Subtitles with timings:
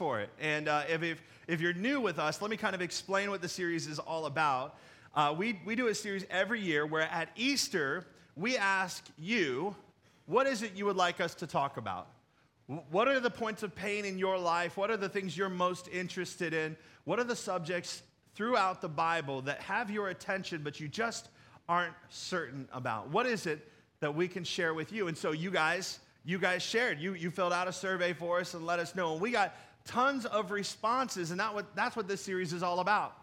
[0.00, 0.30] For it.
[0.40, 3.42] And uh, if, if, if, you're new with us, let me kind of explain what
[3.42, 4.78] the series is all about.
[5.14, 9.76] Uh, we, we do a series every year where at Easter, we ask you,
[10.24, 12.06] what is it you would like us to talk about?
[12.90, 14.78] What are the points of pain in your life?
[14.78, 16.78] What are the things you're most interested in?
[17.04, 18.00] What are the subjects
[18.34, 21.28] throughout the Bible that have your attention, but you just
[21.68, 23.10] aren't certain about?
[23.10, 23.68] What is it
[24.00, 25.08] that we can share with you?
[25.08, 26.98] And so you guys, you guys shared.
[26.98, 29.12] You, you filled out a survey for us and let us know.
[29.12, 32.80] And we got tons of responses, and that what, that's what this series is all
[32.80, 33.16] about.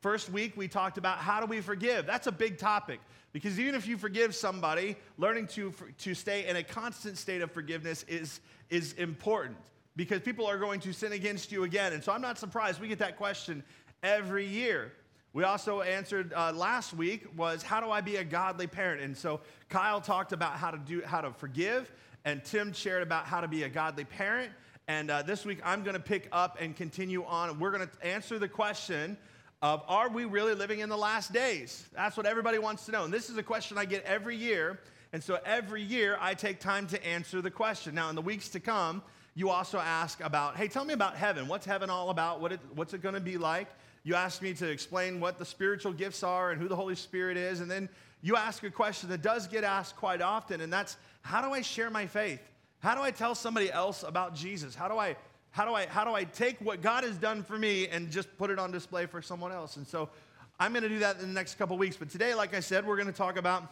[0.00, 2.06] First week, we talked about how do we forgive.
[2.06, 3.00] That's a big topic
[3.32, 7.50] because even if you forgive somebody, learning to, to stay in a constant state of
[7.50, 9.56] forgiveness is, is important
[9.96, 11.92] because people are going to sin against you again.
[11.92, 12.80] And so I'm not surprised.
[12.80, 13.62] We get that question
[14.02, 14.92] every year.
[15.32, 19.02] We also answered uh, last week was how do I be a godly parent?
[19.02, 21.92] And so Kyle talked about how to do how to forgive,
[22.24, 24.50] and Tim shared about how to be a godly parent.
[24.88, 27.58] And uh, this week, I'm going to pick up and continue on.
[27.58, 29.16] We're going to answer the question
[29.60, 31.88] of Are we really living in the last days?
[31.92, 33.04] That's what everybody wants to know.
[33.04, 34.78] And this is a question I get every year.
[35.12, 37.96] And so every year, I take time to answer the question.
[37.96, 39.02] Now, in the weeks to come,
[39.34, 41.48] you also ask about, hey, tell me about heaven.
[41.48, 42.40] What's heaven all about?
[42.40, 43.66] What it, what's it going to be like?
[44.04, 47.36] You ask me to explain what the spiritual gifts are and who the Holy Spirit
[47.36, 47.60] is.
[47.60, 47.88] And then
[48.22, 51.60] you ask a question that does get asked quite often, and that's how do I
[51.62, 52.40] share my faith?
[52.80, 54.74] How do I tell somebody else about Jesus?
[54.74, 55.16] How do I
[55.50, 58.36] how do I how do I take what God has done for me and just
[58.36, 59.76] put it on display for someone else?
[59.76, 60.10] And so
[60.58, 61.96] I'm going to do that in the next couple weeks.
[61.96, 63.64] But today, like I said, we're going to talk about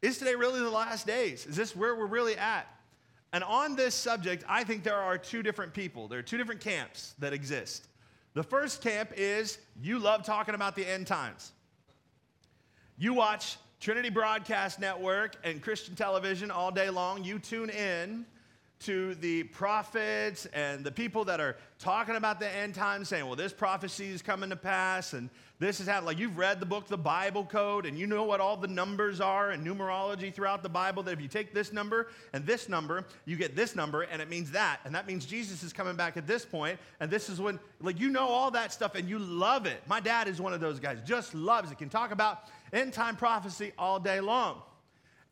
[0.00, 1.46] is today really the last days?
[1.46, 2.66] Is this where we're really at?
[3.32, 6.08] And on this subject, I think there are two different people.
[6.08, 7.88] There are two different camps that exist.
[8.34, 11.52] The first camp is you love talking about the end times.
[12.96, 17.24] You watch Trinity Broadcast Network and Christian television all day long.
[17.24, 18.24] You tune in
[18.80, 23.36] to the prophets and the people that are talking about the end times, saying, well,
[23.36, 25.28] this prophecy is coming to pass and
[25.60, 26.06] this is happening.
[26.06, 29.20] Like you've read the book, the Bible Code, and you know what all the numbers
[29.20, 31.02] are and numerology throughout the Bible.
[31.02, 34.28] That if you take this number and this number, you get this number, and it
[34.28, 34.78] means that.
[34.84, 37.98] And that means Jesus is coming back at this point, and this is when, like,
[37.98, 39.82] you know all that stuff and you love it.
[39.88, 43.16] My dad is one of those guys, just loves it, can talk about end time
[43.16, 44.62] prophecy all day long.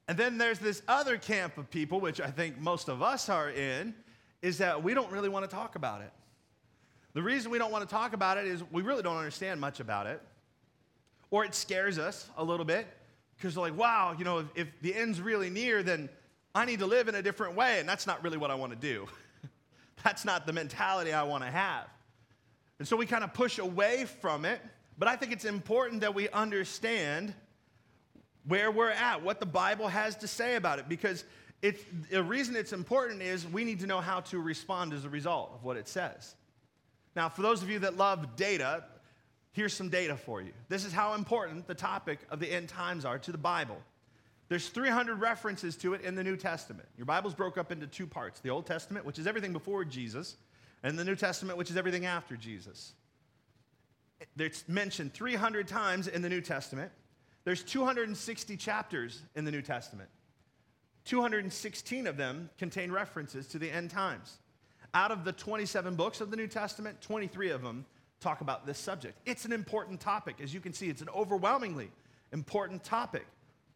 [0.09, 3.50] And then there's this other camp of people, which I think most of us are
[3.50, 3.94] in,
[4.41, 6.12] is that we don't really want to talk about it.
[7.15, 9.81] The reason we don't want to talk about it is we really don't understand much
[9.81, 10.21] about it,
[11.31, 12.87] or it scares us a little bit
[13.37, 16.09] because we're like, wow, you know, if, if the end's really near, then
[16.55, 18.73] I need to live in a different way, and that's not really what I want
[18.73, 19.06] to do.
[20.05, 21.87] that's not the mentality I want to have.
[22.78, 24.61] And so we kind of push away from it,
[24.99, 27.34] but I think it's important that we understand
[28.47, 31.25] where we're at, what the Bible has to say about it, because
[31.62, 35.09] it's, the reason it's important is we need to know how to respond as a
[35.09, 36.34] result of what it says.
[37.15, 38.85] Now, for those of you that love data,
[39.53, 40.53] here's some data for you.
[40.69, 43.79] This is how important the topic of the end times are to the Bible.
[44.49, 46.89] There's 300 references to it in the New Testament.
[46.97, 50.37] Your Bible's broke up into two parts the Old Testament, which is everything before Jesus,
[50.83, 52.93] and the New Testament, which is everything after Jesus.
[54.39, 56.93] It's mentioned 300 times in the New Testament.
[57.47, 60.09] There's 260 chapters in the New Testament.
[61.05, 64.39] 216 of them contain references to the end times.
[64.95, 67.87] Out of the 27 books of the New Testament, 23 of them
[68.19, 69.21] talk about this subject.
[69.27, 70.41] It's an important topic.
[70.43, 71.93] As you can see, it's an overwhelmingly
[72.33, 73.25] important topic.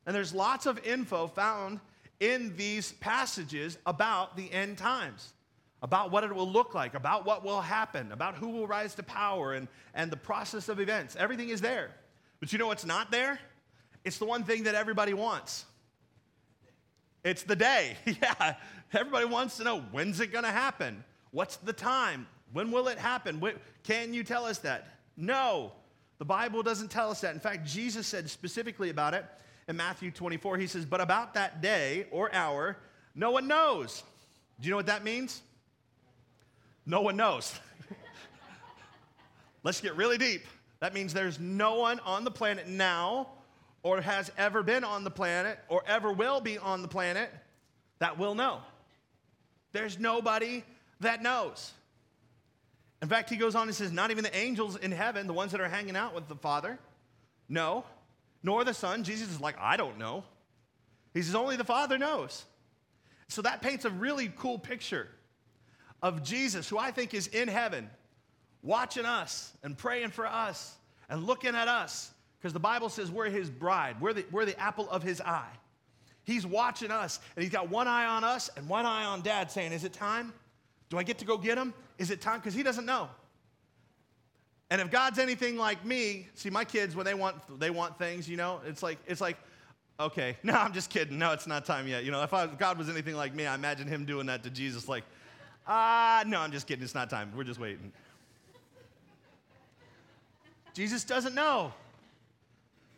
[0.04, 1.78] And there's lots of info found
[2.18, 5.32] in these passages about the end times,
[5.80, 9.04] about what it will look like, about what will happen, about who will rise to
[9.04, 11.14] power, and, and the process of events.
[11.14, 11.92] Everything is there.
[12.40, 13.38] But you know what's not there?
[14.04, 15.64] It's the one thing that everybody wants.
[17.24, 17.96] It's the day.
[18.06, 18.54] yeah,
[18.92, 21.04] everybody wants to know when's it going to happen?
[21.32, 22.26] What's the time?
[22.52, 23.42] When will it happen?
[23.84, 24.88] Can you tell us that?
[25.16, 25.72] No,
[26.18, 27.34] the Bible doesn't tell us that.
[27.34, 29.24] In fact, Jesus said specifically about it
[29.68, 30.58] in Matthew 24.
[30.58, 32.76] He says, But about that day or hour,
[33.14, 34.02] no one knows.
[34.60, 35.42] Do you know what that means?
[36.86, 37.54] No one knows.
[39.62, 40.44] Let's get really deep.
[40.80, 43.28] That means there's no one on the planet now
[43.82, 47.30] or has ever been on the planet or ever will be on the planet
[47.98, 48.58] that will know.
[49.72, 50.64] There's nobody
[51.00, 51.72] that knows.
[53.02, 55.52] In fact, he goes on and says, Not even the angels in heaven, the ones
[55.52, 56.78] that are hanging out with the Father,
[57.48, 57.84] know,
[58.42, 59.04] nor the Son.
[59.04, 60.24] Jesus is like, I don't know.
[61.14, 62.44] He says, Only the Father knows.
[63.28, 65.08] So that paints a really cool picture
[66.02, 67.88] of Jesus, who I think is in heaven,
[68.62, 70.74] watching us and praying for us
[71.08, 72.10] and looking at us,
[72.40, 75.50] because the Bible says we're his bride, we're the, we're the apple of his eye.
[76.24, 79.50] He's watching us, and he's got one eye on us and one eye on dad,
[79.50, 80.32] saying, Is it time?
[80.88, 81.74] Do I get to go get him?
[81.98, 82.40] Is it time?
[82.40, 83.08] Because he doesn't know.
[84.70, 88.28] And if God's anything like me, see my kids when they want they want things,
[88.28, 89.36] you know, it's like it's like,
[89.98, 91.18] okay, no, I'm just kidding.
[91.18, 92.04] No, it's not time yet.
[92.04, 94.42] You know, if, I, if God was anything like me, I imagine him doing that
[94.44, 95.04] to Jesus, like,
[95.66, 96.82] ah, no, I'm just kidding.
[96.84, 97.32] It's not time.
[97.36, 97.92] We're just waiting.
[100.72, 101.72] Jesus doesn't know.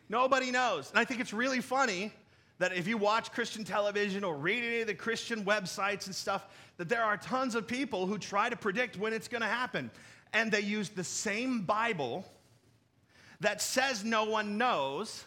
[0.09, 0.89] Nobody knows.
[0.89, 2.11] And I think it's really funny
[2.59, 6.47] that if you watch Christian television or read any of the Christian websites and stuff,
[6.77, 9.89] that there are tons of people who try to predict when it's going to happen.
[10.33, 12.25] And they use the same Bible
[13.39, 15.25] that says no one knows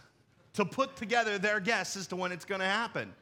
[0.55, 3.13] to put together their guess as to when it's going to happen.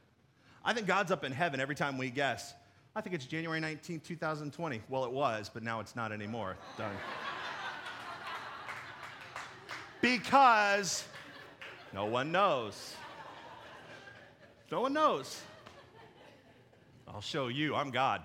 [0.64, 2.54] I think God's up in heaven every time we guess.
[2.96, 4.80] I think it's January 19, 2020.
[4.88, 6.56] Well, it was, but now it's not anymore.
[6.78, 6.92] Done.
[10.00, 11.04] because
[11.94, 12.96] no one knows.
[14.72, 15.40] No one knows.
[17.06, 18.20] I'll show you, I'm God.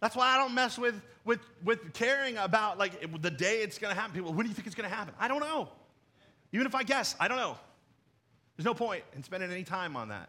[0.00, 3.94] That's why I don't mess with, with, with caring about like the day it's gonna
[3.94, 4.12] happen.
[4.12, 5.14] People, when do you think it's gonna happen?
[5.18, 5.70] I don't know.
[6.52, 7.56] Even if I guess, I don't know.
[8.58, 10.28] There's no point in spending any time on that.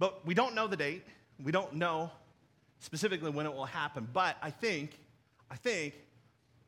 [0.00, 1.04] But we don't know the date.
[1.40, 2.10] We don't know
[2.80, 4.08] specifically when it will happen.
[4.12, 4.98] But I think,
[5.48, 5.94] I think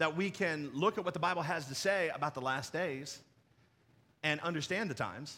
[0.01, 3.19] that we can look at what the Bible has to say about the last days
[4.23, 5.37] and understand the times.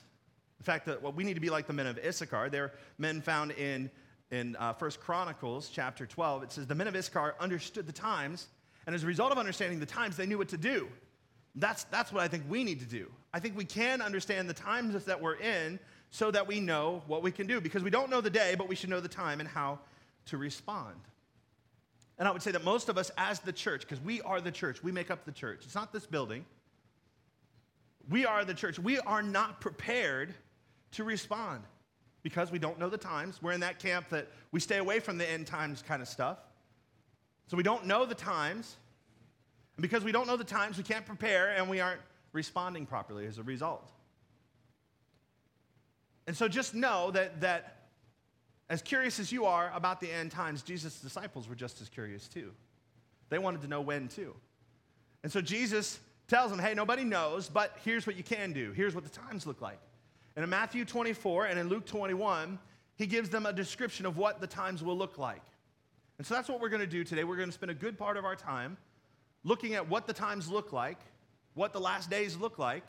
[0.61, 2.49] In fact, that what we need to be like the men of Issachar.
[2.49, 3.91] They're men found in
[4.31, 6.45] in uh, First Chronicles chapter 12.
[6.45, 8.47] It says the men of Issachar understood the times,
[8.87, 10.89] and as a result of understanding the times, they knew what to do.
[11.57, 13.11] That's that's what I think we need to do.
[13.35, 15.81] I think we can understand the times that we're in
[16.13, 18.69] so that we know what we can do because we don't know the day, but
[18.69, 19.81] we should know the time and how
[20.27, 20.95] to respond.
[22.19, 24.53] And I would say that most of us, as the church, because we are the
[24.53, 25.63] church, we make up the church.
[25.65, 26.45] It's not this building.
[28.09, 28.79] We are the church.
[28.79, 30.35] We are not prepared
[30.93, 31.63] to respond
[32.23, 33.41] because we don't know the times.
[33.43, 36.39] We're in that camp that we stay away from the end times kind of stuff.
[37.49, 38.77] So we don't know the times.
[39.77, 42.01] And because we don't know the times, we can't prepare and we aren't
[42.33, 43.91] responding properly as a result.
[46.27, 47.82] And so just know that, that
[48.73, 52.27] as curious as you are about the end times, Jesus' disciples were just as curious
[52.27, 52.53] too.
[53.29, 54.35] They wanted to know when too.
[55.23, 58.73] And so Jesus tells them, hey, nobody knows, but here's what you can do.
[58.73, 59.79] Here's what the times look like.
[60.37, 62.59] And in Matthew 24 and in Luke 21,
[62.97, 65.43] he gives them a description of what the times will look like.
[66.17, 67.25] And so that's what we're going to do today.
[67.25, 68.79] We're going to spend a good part of our time
[69.45, 70.99] looking at what the times look like,
[71.55, 72.85] what the last days look like,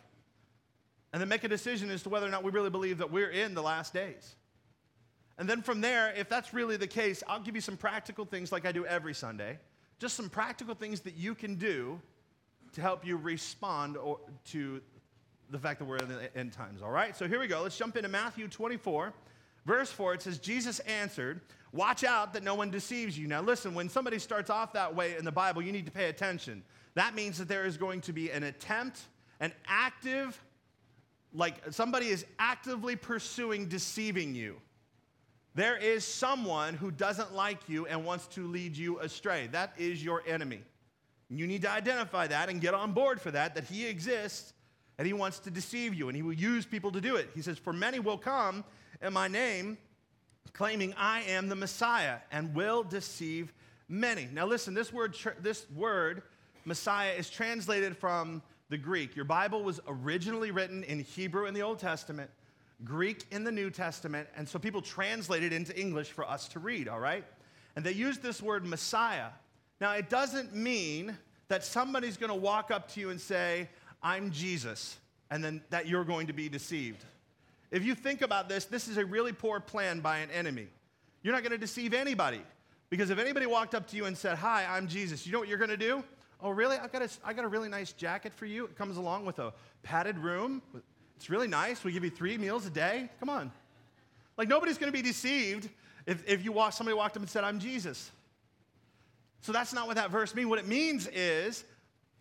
[1.11, 3.29] and then make a decision as to whether or not we really believe that we're
[3.29, 4.35] in the last days.
[5.37, 8.51] And then from there, if that's really the case, I'll give you some practical things
[8.51, 9.57] like I do every Sunday.
[9.99, 11.99] Just some practical things that you can do
[12.73, 13.97] to help you respond
[14.45, 14.81] to
[15.49, 17.15] the fact that we're in the end times, all right?
[17.15, 17.61] So here we go.
[17.61, 19.13] Let's jump into Matthew 24.
[19.65, 23.27] Verse 4, it says, Jesus answered, Watch out that no one deceives you.
[23.27, 26.09] Now, listen, when somebody starts off that way in the Bible, you need to pay
[26.09, 26.63] attention.
[26.93, 29.01] That means that there is going to be an attempt,
[29.39, 30.39] an active,
[31.33, 34.57] like somebody is actively pursuing deceiving you.
[35.55, 39.47] There is someone who doesn't like you and wants to lead you astray.
[39.51, 40.61] That is your enemy.
[41.29, 44.53] You need to identify that and get on board for that, that he exists
[44.97, 47.29] and he wants to deceive you and he will use people to do it.
[47.35, 48.63] He says, For many will come
[49.01, 49.77] in my name,
[50.53, 53.53] claiming I am the Messiah, and will deceive
[53.87, 54.27] many.
[54.31, 56.23] Now, listen, this word, this word,
[56.65, 59.15] Messiah, is translated from the Greek.
[59.15, 62.29] Your Bible was originally written in Hebrew in the Old Testament,
[62.83, 66.87] Greek in the New Testament, and so people translated into English for us to read,
[66.87, 67.23] all right?
[67.75, 69.29] And they used this word Messiah.
[69.79, 73.69] Now, it doesn't mean that somebody's gonna walk up to you and say,
[74.01, 74.97] I'm Jesus,
[75.31, 77.03] and then that you're going to be deceived.
[77.71, 80.67] If you think about this, this is a really poor plan by an enemy.
[81.23, 82.41] You're not going to deceive anybody.
[82.89, 85.47] Because if anybody walked up to you and said, Hi, I'm Jesus, you know what
[85.47, 86.03] you're going to do?
[86.39, 86.77] Oh, really?
[86.77, 88.65] I've got, a, I got a really nice jacket for you.
[88.65, 90.61] It comes along with a padded room.
[91.23, 91.85] It's really nice.
[91.85, 93.07] We give you three meals a day.
[93.21, 93.49] Come on.
[94.35, 95.69] Like, nobody's going to be deceived
[96.05, 98.11] if, if you walk, somebody walked up and said, I'm Jesus.
[99.39, 100.49] So that's not what that verse means.
[100.49, 101.63] What it means is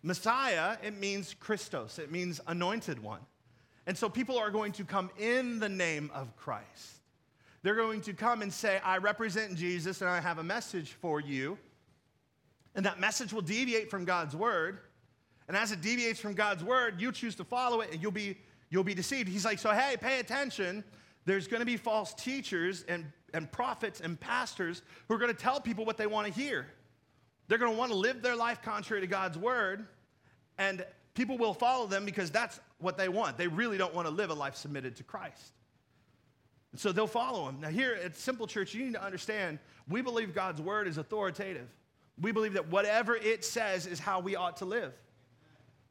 [0.03, 3.19] Messiah, it means Christos, it means anointed one.
[3.87, 7.01] And so people are going to come in the name of Christ.
[7.61, 11.19] They're going to come and say, I represent Jesus and I have a message for
[11.19, 11.57] you.
[12.73, 14.79] And that message will deviate from God's word.
[15.49, 18.37] And as it deviates from God's word, you choose to follow it and you'll be,
[18.73, 19.29] you'll be deceived.
[19.29, 20.83] He's like, so hey, pay attention.
[21.25, 25.39] There's going to be false teachers and, and prophets and pastors who are going to
[25.39, 26.65] tell people what they want to hear.
[27.47, 29.85] They're going to want to live their life contrary to God's word.
[30.57, 33.37] And people will follow them because that's what they want.
[33.37, 35.53] They really don't want to live a life submitted to Christ.
[36.71, 37.61] And so they'll follow him.
[37.61, 41.67] Now, here at Simple Church, you need to understand we believe God's word is authoritative.
[42.19, 44.93] We believe that whatever it says is how we ought to live.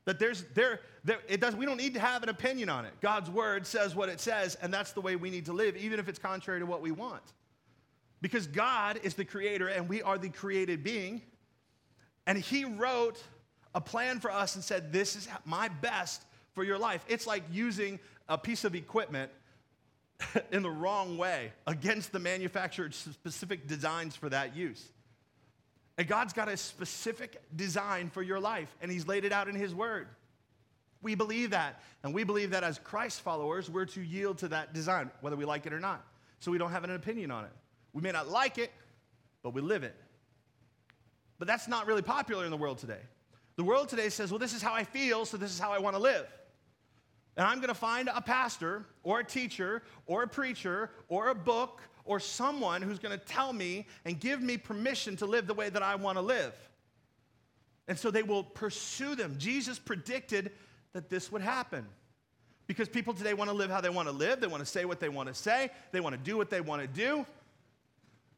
[0.04, 2.92] That there's there, there it does we don't need to have an opinion on it.
[3.00, 6.00] God's word says what it says, and that's the way we need to live, even
[6.00, 7.22] if it's contrary to what we want.
[8.20, 11.22] Because God is the creator and we are the created being.
[12.26, 13.22] And He wrote
[13.74, 16.22] a plan for us and said, This is my best
[16.54, 17.04] for your life.
[17.08, 19.30] It's like using a piece of equipment
[20.52, 24.88] in the wrong way against the manufacturer's specific designs for that use.
[25.98, 29.54] And God's got a specific design for your life, and He's laid it out in
[29.54, 30.08] His Word.
[31.02, 31.82] We believe that.
[32.02, 35.44] And we believe that as Christ followers, we're to yield to that design, whether we
[35.44, 36.04] like it or not.
[36.38, 37.50] So we don't have an opinion on it.
[37.92, 38.72] We may not like it,
[39.42, 39.94] but we live it.
[41.38, 43.00] But that's not really popular in the world today.
[43.56, 45.78] The world today says, well, this is how I feel, so this is how I
[45.78, 46.26] want to live.
[47.36, 51.34] And I'm going to find a pastor or a teacher or a preacher or a
[51.34, 55.54] book or someone who's going to tell me and give me permission to live the
[55.54, 56.52] way that I want to live.
[57.88, 59.36] And so they will pursue them.
[59.38, 60.52] Jesus predicted
[60.92, 61.86] that this would happen.
[62.66, 64.84] Because people today want to live how they want to live, they want to say
[64.84, 67.26] what they want to say, they want to do what they want to do.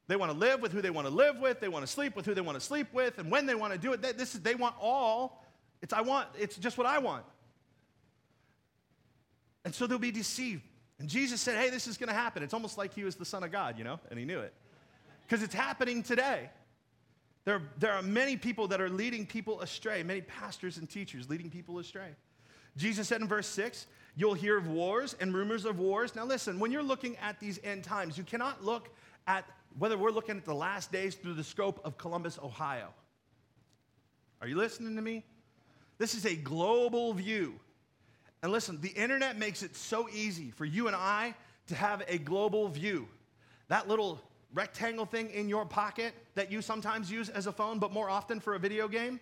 [0.06, 2.14] They want to live with who they want to live with, they want to sleep
[2.16, 4.12] with who they want to sleep with, and when they want to do it, they,
[4.12, 5.44] this is, they want all.
[5.80, 7.24] It's I want, it's just what I want.
[9.64, 10.62] And so they'll be deceived.
[10.98, 12.42] And Jesus said, Hey, this is going to happen.
[12.42, 14.54] It's almost like he was the Son of God, you know, and he knew it.
[15.26, 16.50] Because it's happening today.
[17.44, 21.50] There, there are many people that are leading people astray, many pastors and teachers leading
[21.50, 22.08] people astray.
[22.76, 23.86] Jesus said in verse 6,
[24.16, 26.14] You'll hear of wars and rumors of wars.
[26.14, 28.90] Now, listen, when you're looking at these end times, you cannot look
[29.26, 29.44] at
[29.78, 32.88] whether we're looking at the last days through the scope of Columbus, Ohio.
[34.40, 35.24] Are you listening to me?
[35.98, 37.58] This is a global view.
[38.44, 41.34] And listen, the internet makes it so easy for you and I
[41.68, 43.08] to have a global view.
[43.68, 44.20] That little
[44.52, 48.40] rectangle thing in your pocket that you sometimes use as a phone, but more often
[48.40, 49.18] for a video game,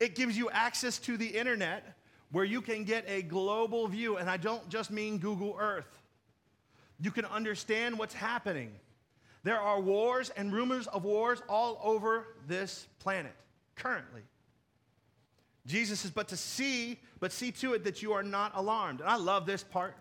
[0.00, 1.96] it gives you access to the internet
[2.32, 4.16] where you can get a global view.
[4.16, 6.02] And I don't just mean Google Earth.
[6.98, 8.72] You can understand what's happening.
[9.44, 13.36] There are wars and rumors of wars all over this planet
[13.76, 14.22] currently.
[15.66, 19.00] Jesus says, but to see, but see to it that you are not alarmed.
[19.00, 19.96] And I love this part.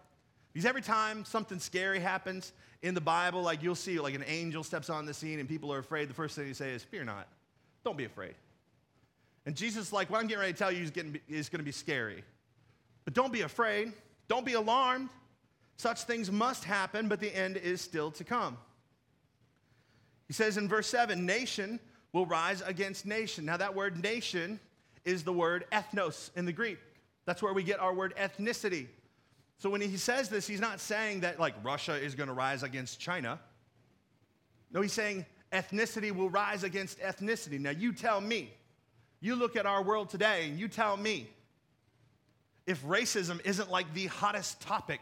[0.51, 2.51] Because every time something scary happens
[2.81, 5.73] in the Bible, like you'll see, like an angel steps on the scene and people
[5.73, 7.27] are afraid, the first thing you say is, Fear not.
[7.83, 8.35] Don't be afraid.
[9.45, 11.59] And Jesus is like, What I'm getting ready to tell you is, getting, is going
[11.59, 12.23] to be scary.
[13.05, 13.93] But don't be afraid.
[14.27, 15.09] Don't be alarmed.
[15.77, 18.57] Such things must happen, but the end is still to come.
[20.27, 21.79] He says in verse 7 Nation
[22.11, 23.45] will rise against nation.
[23.45, 24.59] Now, that word nation
[25.05, 26.79] is the word ethnos in the Greek.
[27.25, 28.87] That's where we get our word ethnicity.
[29.57, 32.63] So when he says this, he's not saying that like Russia is going to rise
[32.63, 33.39] against China.
[34.71, 37.59] No, he's saying ethnicity will rise against ethnicity.
[37.59, 38.51] Now you tell me.
[39.21, 41.29] You look at our world today and you tell me
[42.65, 44.99] if racism isn't like the hottest topic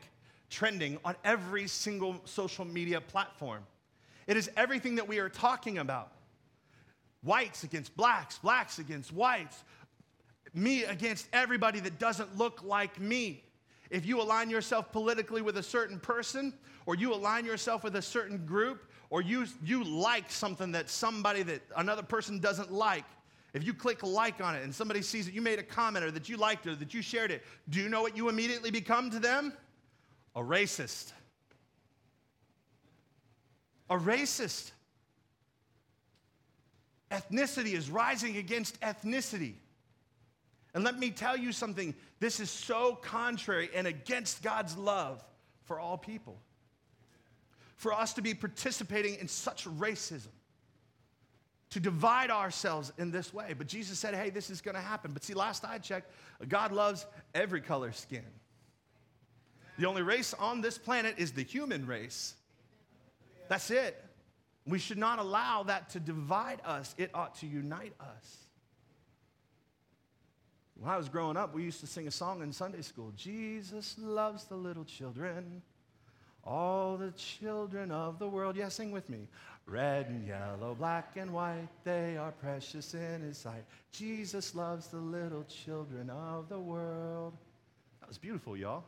[0.52, 3.64] trending on every single social media platform.
[4.28, 6.12] It is everything that we are talking about.
[7.24, 9.64] Whites against blacks, blacks against whites,
[10.54, 13.44] me against everybody that doesn't look like me.
[13.90, 16.54] If you align yourself politically with a certain person,
[16.86, 21.44] or you align yourself with a certain group, or you, you like something that somebody
[21.44, 23.06] that another person doesn't like,
[23.54, 26.12] if you click like on it and somebody sees that you made a comment or
[26.12, 28.72] that you liked it or that you shared it, do you know what you immediately
[28.72, 29.52] become to them?
[30.36, 31.12] A racist.
[33.90, 34.72] A racist.
[37.12, 39.56] Ethnicity is rising against ethnicity.
[40.74, 45.24] And let me tell you something this is so contrary and against God's love
[45.66, 46.40] for all people.
[47.76, 50.30] For us to be participating in such racism,
[51.72, 53.56] to divide ourselves in this way.
[53.58, 55.14] But Jesus said, hey, this is going to happen.
[55.14, 56.12] But see, last I checked,
[56.48, 58.26] God loves every color skin.
[59.80, 62.36] The only race on this planet is the human race.
[63.48, 64.04] That's it.
[64.68, 68.38] We should not allow that to divide us, it ought to unite us.
[70.82, 73.96] When I was growing up, we used to sing a song in Sunday school Jesus
[74.00, 75.62] loves the little children,
[76.44, 78.56] all the children of the world.
[78.56, 79.28] Yeah, sing with me.
[79.68, 83.64] Red and yellow, black and white, they are precious in his sight.
[83.92, 87.38] Jesus loves the little children of the world.
[88.00, 88.84] That was beautiful, y'all.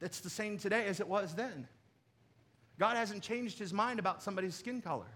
[0.00, 1.68] That's the same today as it was then.
[2.80, 5.12] God hasn't changed his mind about somebody's skin color,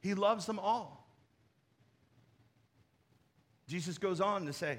[0.00, 0.99] he loves them all.
[3.70, 4.78] Jesus goes on to say,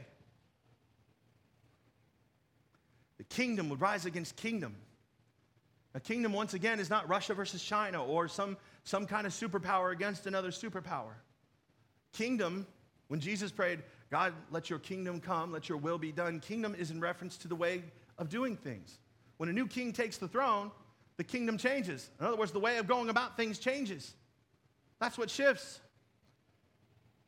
[3.18, 4.76] the kingdom would rise against kingdom.
[5.94, 9.94] A kingdom, once again, is not Russia versus China or some, some kind of superpower
[9.94, 11.14] against another superpower.
[12.12, 12.68] Kingdom,
[13.08, 13.80] when Jesus prayed,
[14.10, 17.48] God, let your kingdom come, let your will be done, kingdom is in reference to
[17.48, 17.84] the way
[18.18, 19.00] of doing things.
[19.38, 20.70] When a new king takes the throne,
[21.16, 22.10] the kingdom changes.
[22.20, 24.14] In other words, the way of going about things changes.
[25.00, 25.80] That's what shifts.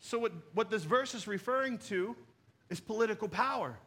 [0.06, 2.14] So, what, what this verse is referring to
[2.70, 3.80] is political power,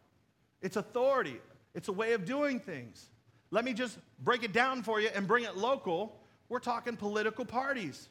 [0.62, 1.38] it's authority,
[1.74, 3.10] it's a way of doing things.
[3.50, 6.16] Let me just break it down for you and bring it local.
[6.48, 8.08] We're talking political parties.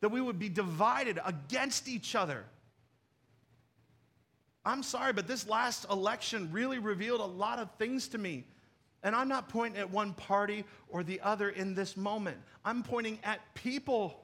[0.00, 2.44] That we would be divided against each other.
[4.64, 8.46] I'm sorry, but this last election really revealed a lot of things to me.
[9.02, 12.38] And I'm not pointing at one party or the other in this moment.
[12.64, 14.23] I'm pointing at people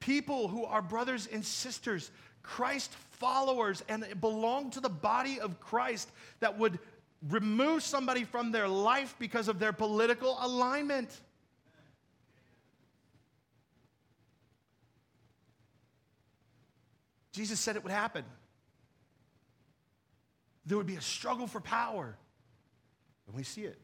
[0.00, 2.10] people who are brothers and sisters,
[2.42, 6.10] Christ followers, and belong to the body of Christ
[6.40, 6.78] that would
[7.28, 11.10] remove somebody from their life because of their political alignment.
[17.32, 18.24] Jesus said it would happen.
[20.64, 22.16] There would be a struggle for power,
[23.26, 23.78] and we see it.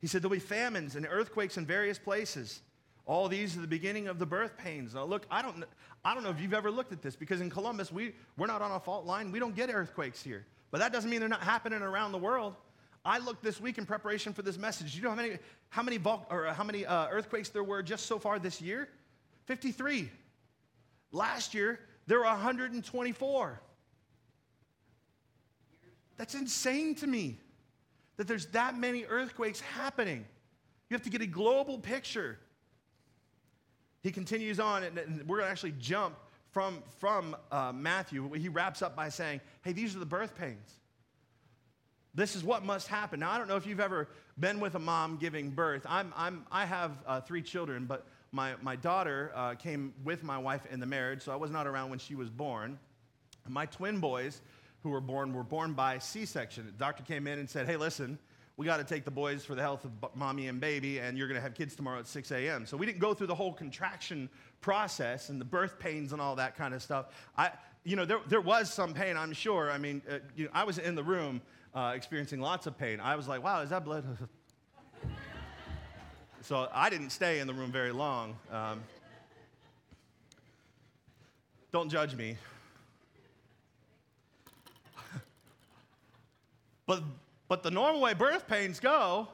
[0.00, 2.62] He said there'll be famines and earthquakes in various places.
[3.06, 4.94] All these are the beginning of the birth pains.
[4.94, 5.64] Now, look, I don't,
[6.04, 8.62] I don't know if you've ever looked at this because in Columbus, we, we're not
[8.62, 9.32] on a fault line.
[9.32, 10.46] We don't get earthquakes here.
[10.70, 12.54] But that doesn't mean they're not happening around the world.
[13.04, 14.94] I looked this week in preparation for this message.
[14.94, 15.38] You know how many,
[15.70, 18.88] how many, vul- or how many uh, earthquakes there were just so far this year?
[19.46, 20.10] 53.
[21.12, 23.60] Last year, there were 124.
[26.16, 27.38] That's insane to me
[28.18, 30.26] that there's that many earthquakes happening.
[30.88, 32.38] You have to get a global picture.
[34.02, 36.16] He continues on, and we're going to actually jump
[36.50, 38.32] from, from uh, Matthew.
[38.32, 40.74] He wraps up by saying, Hey, these are the birth pains.
[42.14, 43.20] This is what must happen.
[43.20, 44.08] Now, I don't know if you've ever
[44.38, 45.86] been with a mom giving birth.
[45.88, 50.38] I'm, I'm, I have uh, three children, but my, my daughter uh, came with my
[50.38, 52.78] wife in the marriage, so I was not around when she was born.
[53.48, 54.40] My twin boys,
[54.82, 56.66] who were born, were born by C section.
[56.66, 58.18] The doctor came in and said, Hey, listen,
[58.60, 61.28] we got to take the boys for the health of mommy and baby, and you're
[61.28, 62.66] going to have kids tomorrow at 6 a.m.
[62.66, 64.28] So we didn't go through the whole contraction
[64.60, 67.06] process and the birth pains and all that kind of stuff.
[67.38, 67.52] I,
[67.84, 69.70] you know, there, there was some pain, I'm sure.
[69.70, 71.40] I mean, uh, you know, I was in the room
[71.74, 73.00] uh, experiencing lots of pain.
[73.00, 74.04] I was like, wow, is that blood?
[76.42, 78.36] so I didn't stay in the room very long.
[78.52, 78.82] Um,
[81.72, 82.36] don't judge me.
[86.86, 87.02] but
[87.50, 89.26] but the normal way birth pains go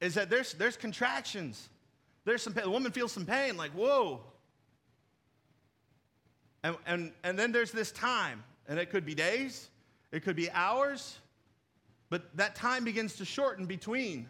[0.00, 1.68] is that there's, there's contractions.
[2.24, 2.64] There's some pain.
[2.64, 4.22] The woman feels some pain, like, whoa.
[6.64, 9.68] And, and, and then there's this time, and it could be days,
[10.12, 11.18] it could be hours,
[12.08, 14.26] but that time begins to shorten between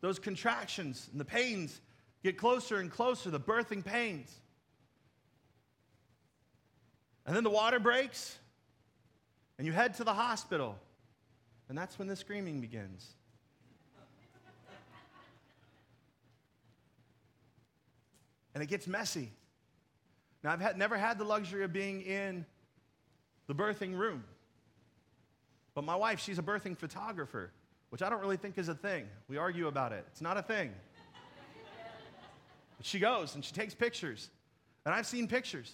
[0.00, 1.80] those contractions, and the pains
[2.22, 4.32] get closer and closer, the birthing pains.
[7.26, 8.38] And then the water breaks,
[9.58, 10.78] and you head to the hospital.
[11.72, 13.14] And that's when the screaming begins.
[18.54, 19.32] and it gets messy.
[20.44, 22.44] Now, I've had, never had the luxury of being in
[23.46, 24.22] the birthing room.
[25.74, 27.50] But my wife, she's a birthing photographer,
[27.88, 29.06] which I don't really think is a thing.
[29.26, 30.04] We argue about it.
[30.08, 30.74] It's not a thing.
[32.76, 34.28] but she goes and she takes pictures.
[34.84, 35.72] And I've seen pictures.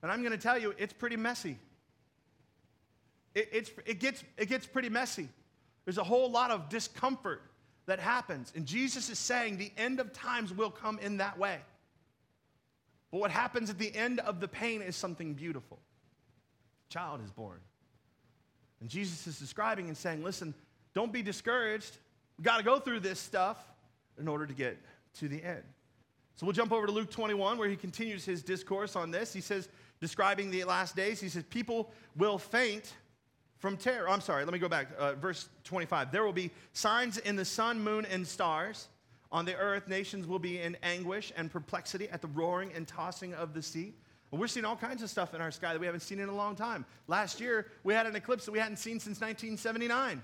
[0.00, 1.58] And I'm going to tell you, it's pretty messy
[3.34, 5.28] it, it, gets, it gets pretty messy.
[5.84, 7.42] There's a whole lot of discomfort
[7.86, 8.52] that happens.
[8.54, 11.58] And Jesus is saying the end of times will come in that way.
[13.10, 15.78] But what happens at the end of the pain is something beautiful.
[16.88, 17.60] A child is born.
[18.80, 20.54] And Jesus is describing and saying, listen,
[20.94, 21.98] don't be discouraged.
[22.38, 23.58] We've got to go through this stuff
[24.18, 24.78] in order to get
[25.18, 25.62] to the end.
[26.36, 29.32] So we'll jump over to Luke 21, where he continues his discourse on this.
[29.32, 29.68] He says,
[30.00, 32.92] describing the last days, he says, People will faint
[33.64, 34.10] from terror.
[34.10, 34.88] I'm sorry, let me go back.
[34.98, 36.12] Uh, verse 25.
[36.12, 38.88] There will be signs in the sun, moon, and stars.
[39.32, 43.32] On the earth, nations will be in anguish and perplexity at the roaring and tossing
[43.32, 43.94] of the sea.
[44.30, 46.34] We're seeing all kinds of stuff in our sky that we haven't seen in a
[46.34, 46.84] long time.
[47.06, 50.22] Last year, we had an eclipse that we hadn't seen since 1979.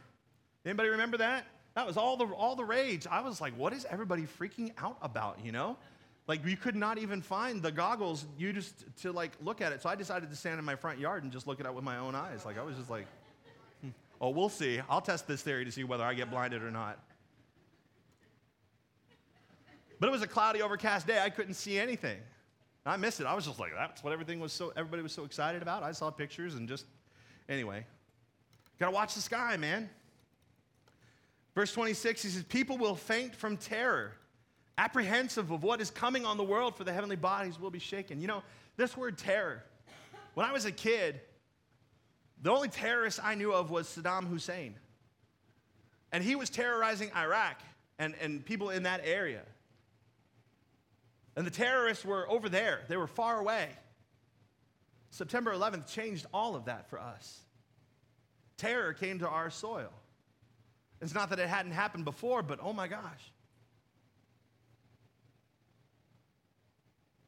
[0.66, 1.46] Anybody remember that?
[1.76, 3.06] That was all the, all the rage.
[3.10, 5.78] I was like, what is everybody freaking out about, you know?
[6.26, 9.80] Like, you could not even find the goggles you just to like look at it.
[9.80, 11.84] So I decided to stand in my front yard and just look at it with
[11.84, 12.44] my own eyes.
[12.44, 13.06] Like, I was just like.
[14.20, 14.80] Oh, we'll see.
[14.88, 16.98] I'll test this theory to see whether I get blinded or not.
[19.98, 21.20] But it was a cloudy, overcast day.
[21.20, 22.18] I couldn't see anything.
[22.86, 23.26] I missed it.
[23.26, 25.82] I was just like, that's what everything was so, everybody was so excited about.
[25.82, 26.86] I saw pictures and just,
[27.48, 27.84] anyway.
[28.78, 29.90] Gotta watch the sky, man.
[31.54, 34.12] Verse 26, he says, People will faint from terror,
[34.78, 38.20] apprehensive of what is coming on the world, for the heavenly bodies will be shaken.
[38.22, 38.42] You know,
[38.78, 39.62] this word terror,
[40.32, 41.20] when I was a kid,
[42.42, 44.74] the only terrorist I knew of was Saddam Hussein.
[46.12, 47.60] And he was terrorizing Iraq
[47.98, 49.42] and, and people in that area.
[51.36, 53.68] And the terrorists were over there, they were far away.
[55.10, 57.40] September 11th changed all of that for us.
[58.56, 59.90] Terror came to our soil.
[61.00, 63.32] It's not that it hadn't happened before, but oh my gosh.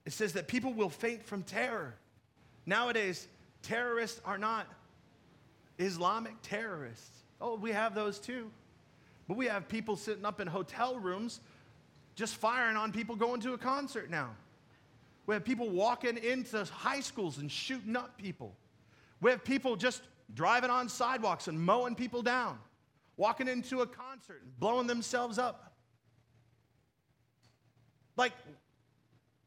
[0.04, 1.94] It says that people will faint from terror.
[2.66, 3.26] Nowadays,
[3.62, 4.66] terrorists are not
[5.82, 7.10] Islamic terrorists.
[7.40, 8.50] Oh, we have those too.
[9.28, 11.40] But we have people sitting up in hotel rooms
[12.14, 14.30] just firing on people going to a concert now.
[15.26, 18.54] We have people walking into high schools and shooting up people.
[19.20, 20.02] We have people just
[20.34, 22.58] driving on sidewalks and mowing people down,
[23.16, 25.72] walking into a concert and blowing themselves up.
[28.16, 28.32] Like,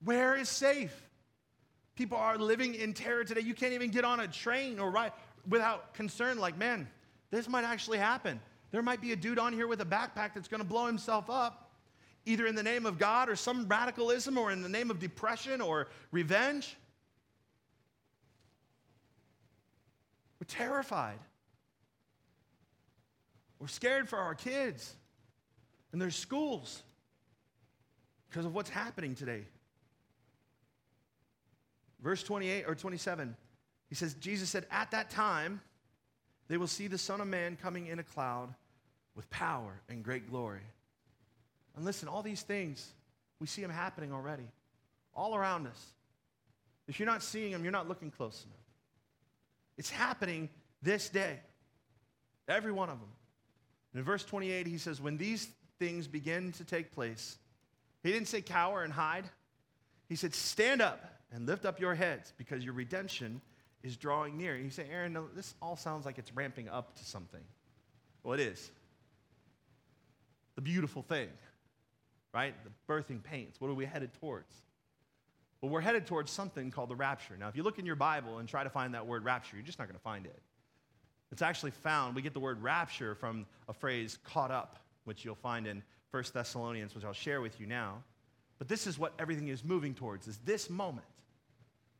[0.03, 0.95] where is safe?
[1.95, 3.41] People are living in terror today.
[3.41, 5.11] You can't even get on a train or ride
[5.47, 6.87] without concern, like, man,
[7.31, 8.39] this might actually happen.
[8.71, 11.65] There might be a dude on here with a backpack that's gonna blow himself up
[12.25, 15.61] either in the name of God or some radicalism or in the name of depression
[15.61, 16.75] or revenge.
[20.39, 21.19] We're terrified.
[23.59, 24.95] We're scared for our kids
[25.91, 26.83] and their schools
[28.29, 29.43] because of what's happening today.
[32.01, 33.35] Verse 28 or 27,
[33.95, 35.61] he says, Jesus said, At that time,
[36.49, 38.53] they will see the Son of Man coming in a cloud
[39.15, 40.59] with power and great glory.
[41.77, 42.91] And listen, all these things,
[43.39, 44.49] we see them happening already,
[45.15, 45.81] all around us.
[46.89, 48.59] If you're not seeing them, you're not looking close enough.
[49.77, 50.49] It's happening
[50.81, 51.39] this day,
[52.49, 53.13] every one of them.
[53.93, 55.47] And in verse 28, he says, When these
[55.79, 57.37] things begin to take place,
[58.03, 59.23] he didn't say cower and hide.
[60.09, 63.39] He said, Stand up and lift up your heads because your redemption
[63.85, 64.57] is drawing near.
[64.57, 67.41] You say, Aaron, no, this all sounds like it's ramping up to something.
[68.23, 68.69] Well, it is.
[70.55, 71.29] The beautiful thing
[72.35, 72.53] right?
[72.65, 73.55] The birthing pains.
[73.59, 74.53] What are we headed towards?
[75.61, 77.37] Well, we're headed towards something called the rapture.
[77.39, 79.65] Now, if you look in your Bible and try to find that word rapture, you're
[79.65, 80.41] just not going to find it.
[81.31, 85.35] It's actually found, we get the word rapture from a phrase caught up, which you'll
[85.35, 88.03] find in 1 Thessalonians, which I'll share with you now.
[88.59, 91.07] But this is what everything is moving towards, is this moment.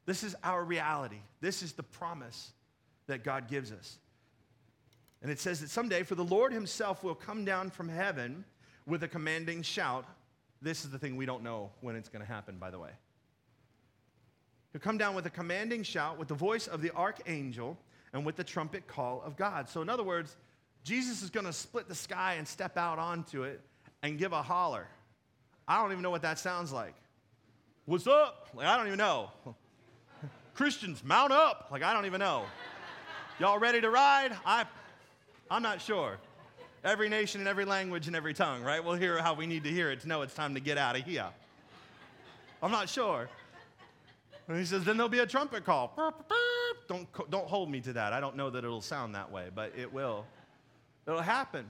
[0.06, 1.20] This is our reality.
[1.42, 2.52] This is the promise
[3.08, 3.98] that God gives us.
[5.22, 8.46] And it says that someday, for the Lord himself will come down from heaven
[8.86, 10.06] with a commanding shout
[10.66, 12.90] this is the thing we don't know when it's going to happen, by the way.
[14.72, 17.78] He'll come down with a commanding shout, with the voice of the archangel,
[18.14, 19.70] and with the trumpet call of God.
[19.70, 20.36] So, in other words,
[20.84, 23.62] Jesus is going to split the sky and step out onto it
[24.02, 24.88] and give a holler.
[25.68, 26.96] I don't even know what that sounds like.
[27.86, 28.50] What's up?
[28.56, 29.30] Like, I don't even know.
[30.56, 31.68] Christians, mount up.
[31.72, 32.46] Like, I don't even know.
[33.40, 34.36] Y'all ready to ride?
[34.46, 34.66] I,
[35.52, 36.18] I'm not sure
[36.86, 38.82] every nation and every language and every tongue, right?
[38.82, 40.96] We'll hear how we need to hear it to know it's time to get out
[40.96, 41.26] of here.
[42.62, 43.28] I'm not sure.
[44.48, 45.94] And he says, then there'll be a trumpet call.
[46.88, 48.14] Don't, don't hold me to that.
[48.14, 50.26] I don't know that it'll sound that way, but it will.
[51.08, 51.66] It'll happen.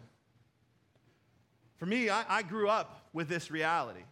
[1.78, 4.04] For me, I, I grew up with this reality.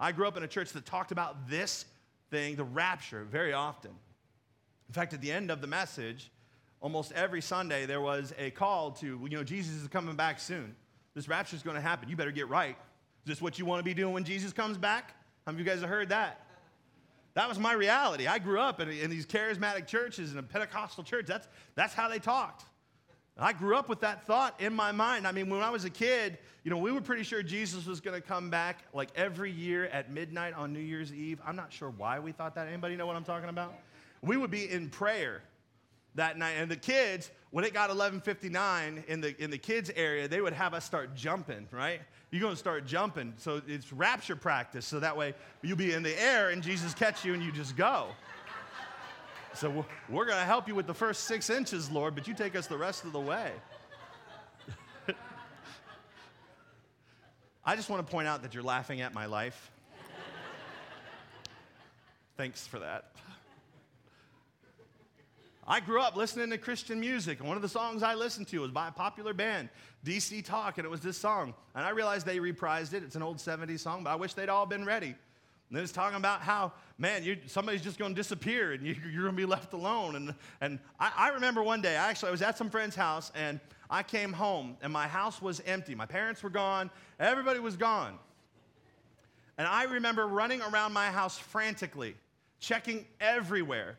[0.00, 1.84] I grew up in a church that talked about this
[2.30, 3.90] thing, the rapture, very often.
[4.88, 6.30] In fact, at the end of the message,
[6.80, 10.74] almost every Sunday there was a call to, you know, Jesus is coming back soon.
[11.14, 12.08] This rapture is going to happen.
[12.08, 12.76] You better get right.
[13.24, 15.14] Is this what you want to be doing when Jesus comes back?
[15.44, 16.40] How many of you guys have heard that?
[17.34, 18.26] That was my reality.
[18.26, 21.26] I grew up in, in these charismatic churches and a Pentecostal church.
[21.26, 22.64] That's, that's how they talked.
[23.40, 25.24] I grew up with that thought in my mind.
[25.24, 28.00] I mean, when I was a kid, you know, we were pretty sure Jesus was
[28.00, 31.40] going to come back like every year at midnight on New Year's Eve.
[31.46, 32.66] I'm not sure why we thought that.
[32.66, 33.74] Anybody know what I'm talking about?
[34.22, 35.42] We would be in prayer
[36.14, 36.52] that night.
[36.52, 40.52] And the kids, when it got 11:59 in the in the kids area, they would
[40.52, 42.00] have us start jumping, right?
[42.30, 43.32] You're going to start jumping.
[43.38, 44.86] So it's rapture practice.
[44.86, 47.74] So that way you'll be in the air and Jesus catch you and you just
[47.74, 48.08] go.
[49.54, 52.54] So we're going to help you with the first six inches, Lord, but you take
[52.54, 53.50] us the rest of the way.
[57.64, 59.70] I just want to point out that you're laughing at my life.
[62.36, 63.10] Thanks for that.
[65.70, 68.60] I grew up listening to Christian music, and one of the songs I listened to
[68.62, 69.68] was by a popular band,
[70.02, 71.52] DC Talk, and it was this song.
[71.74, 73.02] And I realized they reprised it.
[73.02, 75.14] It's an old 70s song, but I wish they'd all been ready.
[75.68, 79.26] And it's talking about how, man, somebody's just going to disappear and you, are going
[79.26, 80.16] to be left alone.
[80.16, 83.60] And, and I, I remember one day, actually I was at some friend's house, and
[83.90, 85.94] I came home, and my house was empty.
[85.94, 88.18] My parents were gone, everybody was gone.
[89.58, 92.16] And I remember running around my house frantically,
[92.58, 93.98] checking everywhere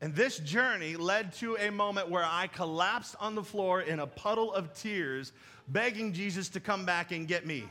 [0.00, 4.06] and this journey led to a moment where I collapsed on the floor in a
[4.06, 5.32] puddle of tears,
[5.68, 7.64] begging Jesus to come back and get me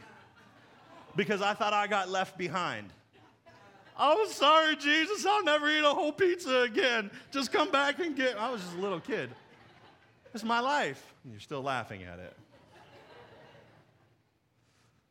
[1.15, 2.89] because I thought I got left behind.
[3.95, 7.11] I'm sorry, Jesus, I'll never eat a whole pizza again.
[7.31, 8.37] Just come back and get.
[8.39, 9.29] I was just a little kid.
[10.33, 11.13] It's my life.
[11.29, 12.35] You're still laughing at it.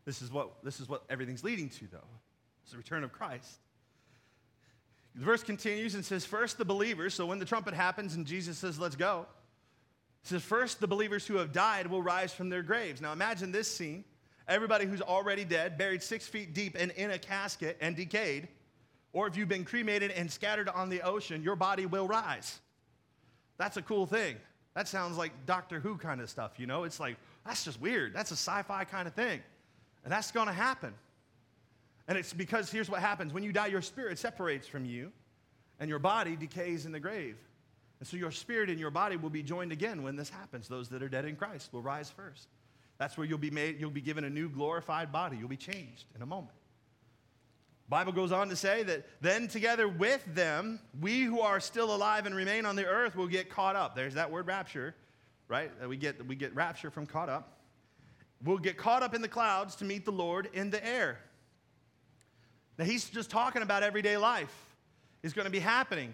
[0.04, 1.98] This is what, this is what everything's leading to, though.
[2.64, 3.60] It's the return of Christ.
[5.14, 8.58] The verse continues and says, First the believers, so when the trumpet happens and Jesus
[8.58, 9.26] says, Let's go,
[10.22, 13.00] it says, First the believers who have died will rise from their graves.
[13.00, 14.04] Now imagine this scene
[14.48, 18.48] everybody who's already dead, buried six feet deep and in a casket and decayed,
[19.12, 22.60] or if you've been cremated and scattered on the ocean, your body will rise.
[23.58, 24.36] That's a cool thing.
[24.74, 26.84] That sounds like Doctor Who kind of stuff, you know?
[26.84, 28.14] It's like, that's just weird.
[28.14, 29.40] That's a sci fi kind of thing.
[30.04, 30.94] And that's going to happen.
[32.12, 35.12] And it's because here's what happens when you die, your spirit separates from you,
[35.80, 37.38] and your body decays in the grave.
[38.00, 40.68] And so your spirit and your body will be joined again when this happens.
[40.68, 42.48] Those that are dead in Christ will rise first.
[42.98, 45.38] That's where you'll be made, you'll be given a new glorified body.
[45.38, 46.52] You'll be changed in a moment.
[47.88, 52.26] Bible goes on to say that then together with them, we who are still alive
[52.26, 53.96] and remain on the earth will get caught up.
[53.96, 54.94] There's that word rapture,
[55.48, 55.70] right?
[55.88, 57.60] We get, we get rapture from caught up.
[58.44, 61.18] We'll get caught up in the clouds to meet the Lord in the air.
[62.78, 64.54] Now, he's just talking about everyday life
[65.22, 66.12] is going to be happening.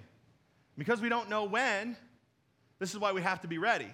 [0.77, 1.97] Because we don't know when,
[2.79, 3.88] this is why we have to be ready.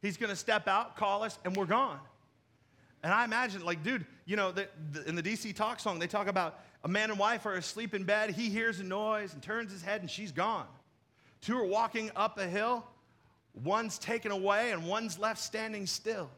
[0.00, 1.98] He's going to step out, call us, and we're gone.
[3.02, 6.06] And I imagine, like, dude, you know, the, the, in the DC Talk song, they
[6.06, 8.30] talk about a man and wife are asleep in bed.
[8.30, 10.66] He hears a noise and turns his head, and she's gone.
[11.40, 12.84] Two are walking up a hill.
[13.64, 16.30] One's taken away, and one's left standing still.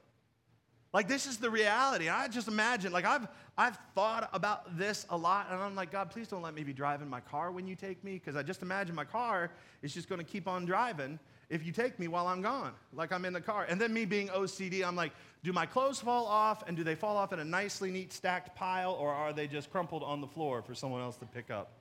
[0.92, 2.10] Like, this is the reality.
[2.10, 3.26] I just imagine, like, I've,
[3.56, 6.74] I've thought about this a lot, and I'm like, God, please don't let me be
[6.74, 9.50] driving my car when you take me, because I just imagine my car
[9.80, 13.12] is just going to keep on driving if you take me while I'm gone, like
[13.12, 13.66] I'm in the car.
[13.68, 15.12] And then me being OCD, I'm like,
[15.44, 18.54] do my clothes fall off, and do they fall off in a nicely neat stacked
[18.56, 21.72] pile, or are they just crumpled on the floor for someone else to pick up?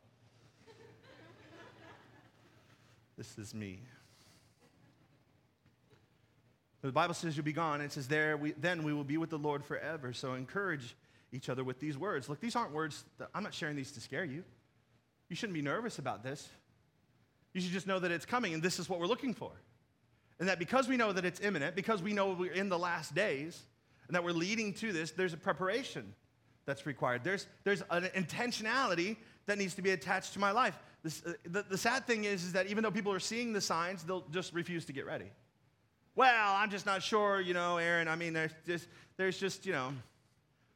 [3.18, 3.80] this is me.
[6.82, 7.76] The Bible says you'll be gone.
[7.76, 10.14] and It says there, we, then we will be with the Lord forever.
[10.14, 10.96] So encourage
[11.32, 12.28] each other with these words.
[12.28, 14.44] Look, these aren't words, that, I'm not sharing these to scare you.
[15.30, 16.50] You shouldn't be nervous about this.
[17.54, 19.52] You should just know that it's coming and this is what we're looking for.
[20.40, 23.14] And that because we know that it's imminent, because we know we're in the last
[23.14, 23.62] days,
[24.08, 26.14] and that we're leading to this, there's a preparation
[26.66, 27.24] that's required.
[27.24, 29.16] There's, there's an intentionality
[29.46, 30.78] that needs to be attached to my life.
[31.02, 33.62] This, uh, the, the sad thing is, is that even though people are seeing the
[33.62, 35.32] signs, they'll just refuse to get ready.
[36.16, 38.08] Well, I'm just not sure, you know, Aaron.
[38.08, 39.94] I mean, there's just, there's just, you know,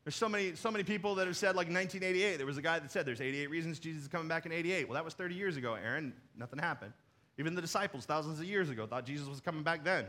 [0.06, 2.80] there's so many, so many people that have said, like 1988, there was a guy
[2.80, 4.88] that said there's 88 reasons Jesus is coming back in 88.
[4.88, 6.14] Well, that was 30 years ago, Aaron.
[6.38, 6.94] Nothing happened.
[7.38, 10.06] Even the disciples, thousands of years ago, thought Jesus was coming back then.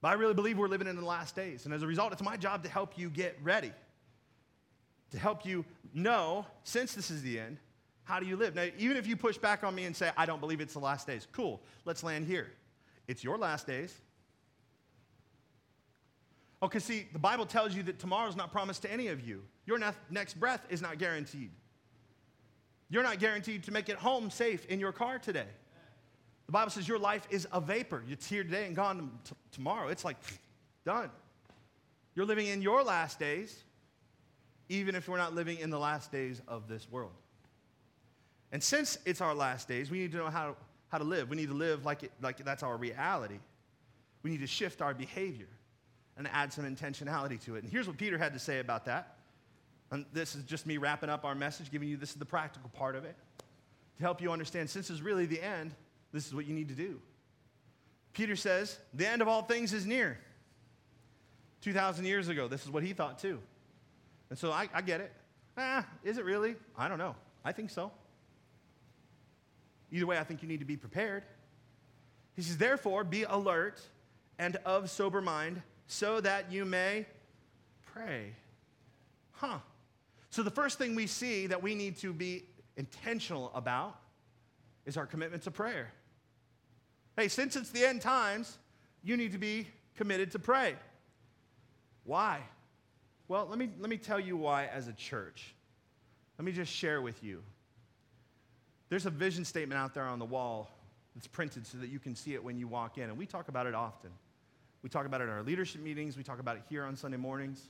[0.00, 1.64] But I really believe we're living in the last days.
[1.64, 3.72] And as a result, it's my job to help you get ready,
[5.10, 7.58] to help you know, since this is the end,
[8.04, 8.54] how do you live?
[8.54, 10.78] Now, even if you push back on me and say, I don't believe it's the
[10.78, 12.52] last days, cool, let's land here.
[13.08, 13.94] It's your last days.
[16.60, 19.42] Because see, the Bible tells you that tomorrow's not promised to any of you.
[19.66, 21.50] Your ne- next breath is not guaranteed.
[22.88, 25.46] You're not guaranteed to make it home safe in your car today.
[26.46, 28.02] The Bible says your life is a vapor.
[28.08, 29.88] It's here today and gone t- tomorrow.
[29.88, 30.16] It's like
[30.84, 31.10] done.
[32.14, 33.64] You're living in your last days,
[34.68, 37.12] even if we're not living in the last days of this world.
[38.54, 40.54] And since it's our last days, we need to know how,
[40.86, 41.28] how to live.
[41.28, 43.40] We need to live like, it, like that's our reality.
[44.22, 45.48] We need to shift our behavior
[46.16, 47.64] and add some intentionality to it.
[47.64, 49.16] And here's what Peter had to say about that.
[49.90, 52.70] And this is just me wrapping up our message, giving you this is the practical
[52.70, 53.16] part of it.
[53.96, 55.74] To help you understand, since it's really the end,
[56.12, 57.00] this is what you need to do.
[58.12, 60.16] Peter says, the end of all things is near.
[61.62, 63.40] 2,000 years ago, this is what he thought too.
[64.30, 65.12] And so I, I get it.
[65.58, 66.54] Ah, is it really?
[66.78, 67.16] I don't know.
[67.44, 67.90] I think so.
[69.92, 71.24] Either way, I think you need to be prepared.
[72.34, 73.80] He says, therefore, be alert
[74.38, 77.06] and of sober mind so that you may
[77.92, 78.32] pray.
[79.32, 79.58] Huh.
[80.30, 82.44] So, the first thing we see that we need to be
[82.76, 83.96] intentional about
[84.84, 85.92] is our commitment to prayer.
[87.16, 88.58] Hey, since it's the end times,
[89.04, 90.74] you need to be committed to pray.
[92.02, 92.40] Why?
[93.28, 95.54] Well, let me, let me tell you why as a church.
[96.38, 97.42] Let me just share with you.
[98.88, 100.70] There's a vision statement out there on the wall
[101.14, 103.48] that's printed so that you can see it when you walk in, and we talk
[103.48, 104.10] about it often.
[104.82, 107.16] We talk about it in our leadership meetings, we talk about it here on Sunday
[107.16, 107.62] mornings.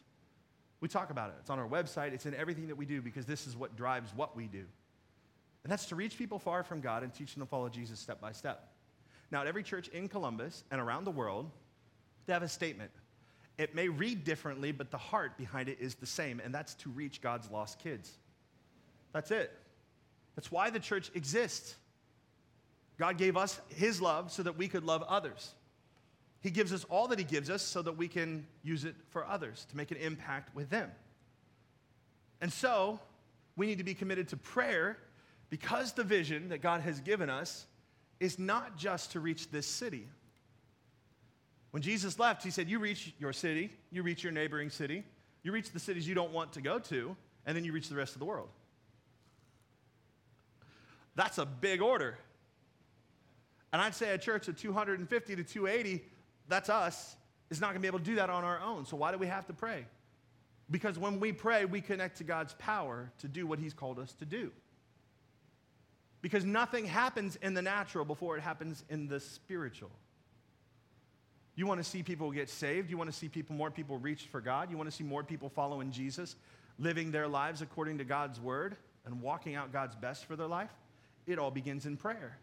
[0.81, 1.37] We talk about it.
[1.41, 4.13] It's on our website, it's in everything that we do because this is what drives
[4.15, 4.65] what we do.
[5.63, 8.21] And that's to reach people far from God and teach them to follow Jesus step
[8.21, 8.69] by step.
[9.31, 11.51] Now, at every church in Columbus and around the world,
[12.27, 12.91] they have a statement.
[13.57, 16.91] It may read differently, but the heart behind it is the same, and that's to
[16.91, 18.13] reach God's lost kids.
[19.13, 19.53] That's it.
[20.37, 21.77] That's why the church exists.
[22.99, 25.53] God gave us His love so that we could love others.
[26.41, 29.27] He gives us all that He gives us so that we can use it for
[29.27, 30.91] others to make an impact with them.
[32.41, 33.01] And so,
[33.57, 34.99] we need to be committed to prayer
[35.51, 37.67] because the vision that God has given us
[38.21, 40.07] is not just to reach this city.
[41.71, 45.05] When Jesus left, He said, You reach your city, you reach your neighboring city,
[45.43, 47.17] you reach the cities you don't want to go to,
[47.47, 48.49] and then you reach the rest of the world.
[51.15, 52.19] That's a big order.
[53.73, 56.05] And I'd say a church of 250 to 280,
[56.49, 57.17] that's us,
[57.51, 58.87] is not going to be able to do that on our own.
[58.87, 59.87] So why do we have to pray?
[60.71, 64.13] Because when we pray, we connect to God's power to do what He's called us
[64.15, 64.51] to do.
[66.23, 69.91] Because nothing happens in the natural before it happens in the spiritual.
[71.55, 72.91] You want to see people get saved.
[72.91, 74.71] You want to see people, more people reach for God.
[74.71, 76.35] You want to see more people following Jesus,
[76.79, 80.71] living their lives according to God's word and walking out God's best for their life.
[81.27, 82.39] It all begins in prayer.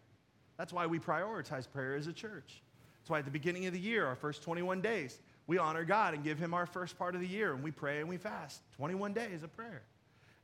[0.56, 2.62] That's why we prioritize prayer as a church.
[3.00, 6.14] That's why at the beginning of the year, our first 21 days, we honor God
[6.14, 8.60] and give Him our first part of the year, and we pray and we fast.
[8.76, 9.82] 21 days of prayer.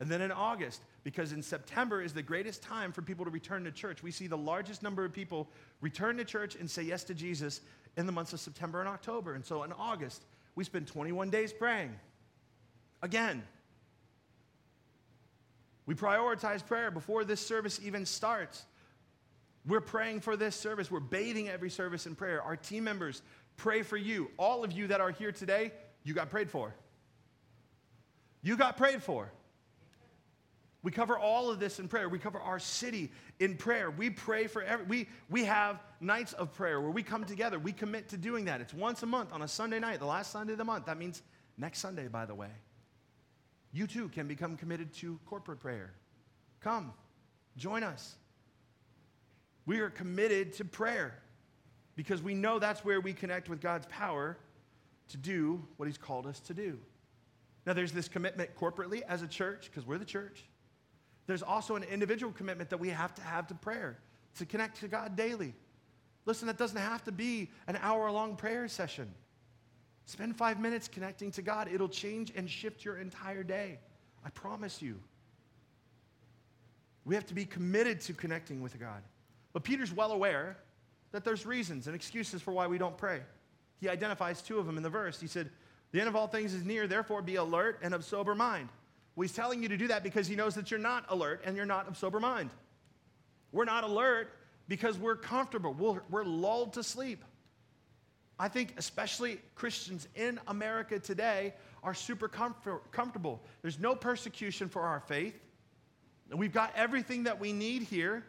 [0.01, 3.65] And then in August, because in September is the greatest time for people to return
[3.65, 5.49] to church, we see the largest number of people
[5.81, 7.61] return to church and say yes to Jesus
[7.97, 9.35] in the months of September and October.
[9.35, 10.25] And so in August,
[10.55, 11.95] we spend 21 days praying.
[13.03, 13.43] Again,
[15.89, 18.67] we prioritize prayer before this service even starts.
[19.67, 20.91] We're praying for this service.
[20.91, 22.43] We're bathing every service in prayer.
[22.43, 23.23] Our team members
[23.57, 24.31] pray for you.
[24.37, 25.73] All of you that are here today,
[26.05, 26.75] you got prayed for.
[28.43, 29.33] You got prayed for.
[30.83, 32.11] We cover all of this in prayer.
[32.11, 33.91] We cover our city in prayer.
[33.91, 37.59] We pray for every, we, we have nights of prayer where we come together.
[37.59, 38.61] We commit to doing that.
[38.61, 40.85] It's once a month on a Sunday night, the last Sunday of the month.
[40.85, 41.23] That means
[41.57, 42.51] next Sunday, by the way.
[43.79, 45.93] You too can become committed to corporate prayer.
[46.59, 46.93] Come,
[47.57, 48.17] join us.
[49.67, 51.15] We are committed to prayer
[51.95, 54.37] because we know that's where we connect with God's power
[55.11, 56.77] to do what He's called us to do.
[57.67, 60.45] Now, there's this commitment corporately as a church, because we're the church.
[61.29, 64.01] There's also an individual commitment that we have to have to prayer,
[64.39, 65.55] to connect to God daily.
[66.27, 69.15] Listen, that doesn't have to be an hour long prayer session.
[70.09, 71.69] Spend five minutes connecting to God.
[71.71, 73.79] It'll change and shift your entire day.
[74.25, 74.99] I promise you.
[77.05, 79.03] We have to be committed to connecting with God.
[79.53, 80.57] But Peter's well aware
[81.13, 83.21] that there's reasons and excuses for why we don't pray.
[83.83, 85.21] He identifies two of them in the verse.
[85.21, 85.51] He said,
[85.93, 88.71] The end of all things is near, therefore be alert and of sober mind.
[89.15, 91.55] Well, he's telling you to do that because he knows that you're not alert and
[91.55, 92.49] you're not of sober mind.
[93.53, 94.31] We're not alert
[94.69, 97.23] because we're comfortable, we're, we're lulled to sleep.
[98.39, 103.43] I think, especially Christians in America today, are super comfort, comfortable.
[103.63, 105.35] There's no persecution for our faith.
[106.31, 108.25] We've got everything that we need here.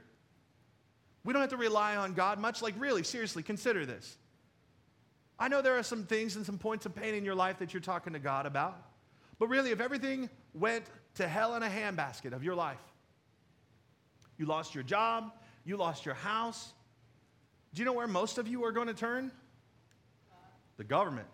[1.24, 2.62] We don't have to rely on God much.
[2.62, 4.18] Like, really, seriously, consider this.
[5.38, 7.74] I know there are some things and some points of pain in your life that
[7.74, 8.78] you're talking to God about.
[9.38, 12.80] But really, if everything went to hell in a handbasket of your life,
[14.38, 15.32] you lost your job,
[15.66, 16.74] you lost your house,
[17.74, 19.32] do you know where most of you are going to turn?
[20.80, 21.28] The government.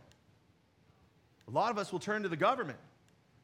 [1.48, 2.80] A lot of us will turn to the government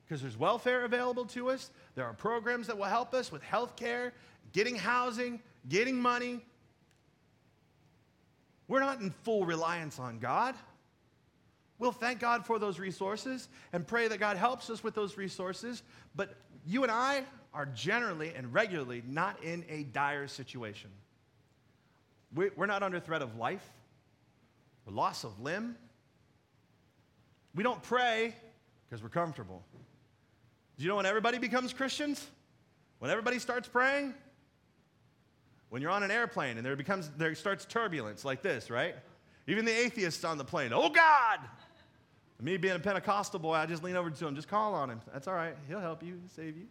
[0.03, 1.69] because there's welfare available to us.
[1.93, 4.11] There are programs that will help us with health care,
[4.51, 5.39] getting housing,
[5.69, 6.41] getting money.
[8.67, 10.55] We're not in full reliance on God.
[11.77, 15.83] We'll thank God for those resources and pray that God helps us with those resources.
[16.15, 16.33] But
[16.65, 20.89] you and I are generally and regularly not in a dire situation.
[22.33, 23.67] We're not under threat of life
[24.87, 25.75] or loss of limb.
[27.53, 28.35] We don't pray
[28.89, 29.63] because we're comfortable.
[30.77, 32.25] Do you know when everybody becomes Christians?
[32.99, 34.13] When everybody starts praying?
[35.69, 38.95] When you're on an airplane and there becomes there starts turbulence like this, right?
[39.47, 41.39] Even the atheists on the plane, oh God!
[42.41, 44.99] Me being a Pentecostal boy, I just lean over to him, just call on him.
[45.13, 45.55] That's all right.
[45.67, 46.65] He'll help you, save you.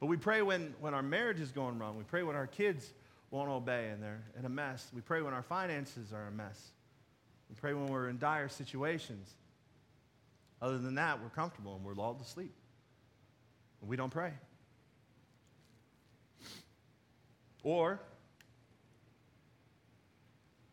[0.00, 1.98] But we pray when, when our marriage is going wrong.
[1.98, 2.94] We pray when our kids
[3.30, 4.90] won't obey and they're in a mess.
[4.94, 6.70] We pray when our finances are a mess.
[7.52, 9.28] We pray when we're in dire situations.
[10.62, 12.54] Other than that, we're comfortable and we're lulled to sleep.
[13.82, 14.32] And we don't pray.
[17.62, 18.00] Or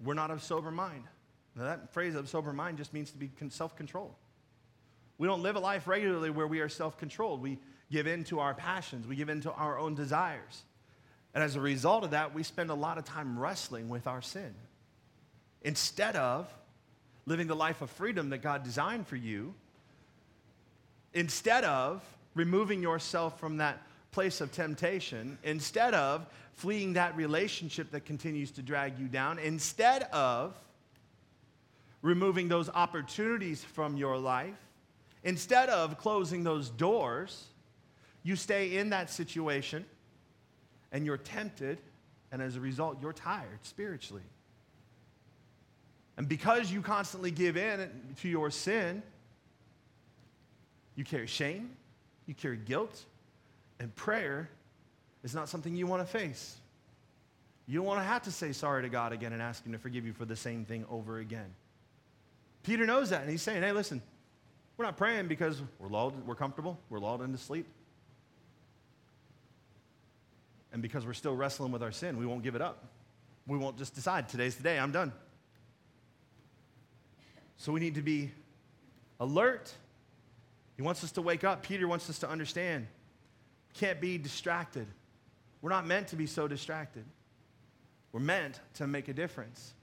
[0.01, 1.03] we're not of sober mind.
[1.53, 4.15] Now, that phrase of sober mind just means to be self controlled.
[5.17, 7.41] We don't live a life regularly where we are self controlled.
[7.41, 7.59] We
[7.91, 10.63] give in to our passions, we give in to our own desires.
[11.33, 14.21] And as a result of that, we spend a lot of time wrestling with our
[14.21, 14.55] sin.
[15.61, 16.47] Instead of
[17.29, 19.53] living the life of freedom that God designed for you,
[21.13, 22.03] instead of
[22.33, 28.63] removing yourself from that place of temptation, instead of fleeing that relationship that continues to
[28.63, 30.59] drag you down, instead of
[32.01, 34.57] removing those opportunities from your life,
[35.23, 37.45] instead of closing those doors,
[38.23, 39.85] you stay in that situation
[40.91, 41.77] and you're tempted,
[42.31, 44.23] and as a result, you're tired spiritually.
[46.19, 47.89] And because you constantly give in
[48.21, 49.01] to your sin,
[50.97, 51.71] you carry shame,
[52.25, 53.05] you carry guilt,
[53.79, 54.49] and prayer
[55.23, 56.57] is not something you want to face.
[57.67, 59.77] You don't want to have to say sorry to God again and ask Him to
[59.77, 61.55] forgive you for the same thing over again.
[62.63, 64.01] Peter knows that, and he's saying, hey, listen,
[64.75, 67.65] we're not praying because we're lulled, we're comfortable, we're lulled into sleep.
[70.73, 72.83] And because we're still wrestling with our sin, we won't give it up.
[73.47, 75.13] We won't just decide, today's the day, I'm done.
[77.59, 78.31] So we need to be
[79.19, 79.71] alert.
[80.77, 81.61] He wants us to wake up.
[81.61, 82.87] Peter wants us to understand.
[83.73, 84.87] Can't be distracted.
[85.61, 87.03] We're not meant to be so distracted.
[88.13, 89.73] We're meant to make a difference.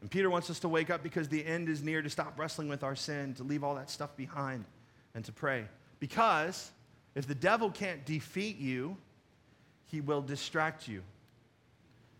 [0.00, 2.68] And Peter wants us to wake up because the end is near to stop wrestling
[2.68, 4.64] with our sin, to leave all that stuff behind,
[5.14, 5.64] and to pray.
[6.00, 6.72] Because
[7.14, 8.96] if the devil can't defeat you,
[9.86, 11.02] he will distract you.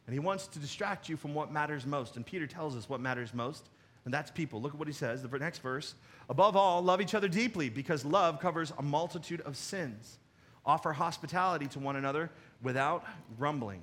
[0.06, 2.14] And he wants to distract you from what matters most.
[2.14, 3.68] And Peter tells us what matters most,
[4.04, 4.60] and that's people.
[4.60, 5.94] Look at what he says, the next verse.
[6.28, 10.18] Above all, love each other deeply, because love covers a multitude of sins.
[10.64, 12.30] Offer hospitality to one another
[12.62, 13.04] without
[13.38, 13.82] grumbling.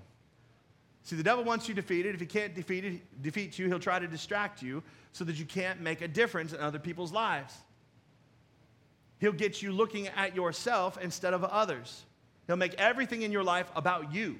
[1.04, 2.16] See, the devil wants you defeated.
[2.16, 5.46] If he can't defeat, it, defeat you, he'll try to distract you so that you
[5.46, 7.54] can't make a difference in other people's lives.
[9.20, 12.06] He'll get you looking at yourself instead of others.
[12.48, 14.38] He'll make everything in your life about you.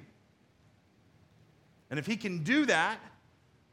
[1.90, 3.00] And if he can do that,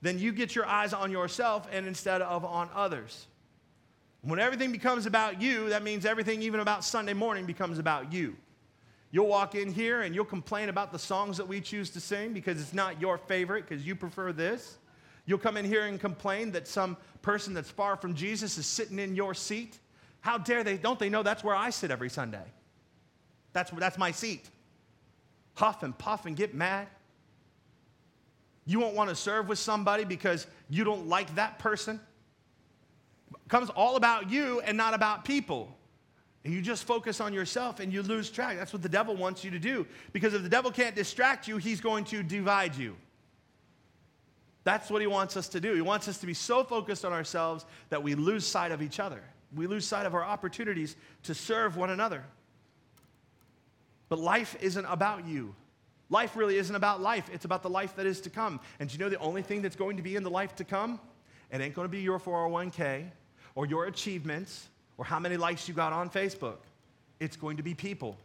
[0.02, 3.28] then you get your eyes on yourself and instead of on others.
[4.22, 8.36] When everything becomes about you, that means everything, even about Sunday morning, becomes about you.
[9.12, 12.34] You'll walk in here and you'll complain about the songs that we choose to sing
[12.34, 14.78] because it's not your favorite because you prefer this.
[15.26, 19.00] You'll come in here and complain that some person that's far from Jesus is sitting
[19.00, 19.80] in your seat.
[20.22, 20.78] How dare they?
[20.78, 22.44] Don't they know that's where I sit every Sunday?
[23.54, 24.50] That's, that's my seat.
[25.56, 26.88] Huff and puff and get mad.
[28.68, 32.00] You won't want to serve with somebody because you don't like that person.
[33.32, 35.74] It comes all about you and not about people.
[36.44, 38.58] And you just focus on yourself and you lose track.
[38.58, 39.88] That's what the devil wants you to do.
[40.12, 42.98] Because if the devil can't distract you, he's going to divide you.
[44.66, 45.74] That's what he wants us to do.
[45.74, 49.00] He wants us to be so focused on ourselves that we lose sight of each
[49.00, 49.24] other.
[49.56, 52.26] We lose sight of our opportunities to serve one another.
[54.10, 55.56] But life isn't about you.
[56.10, 58.60] Life really isn't about life, it's about the life that is to come.
[58.80, 60.64] And do you know the only thing that's going to be in the life to
[60.64, 61.00] come?
[61.52, 63.06] It ain't going to be your 401k
[63.56, 66.58] or your achievements or how many likes you got on Facebook.
[67.20, 68.18] It's going to be people.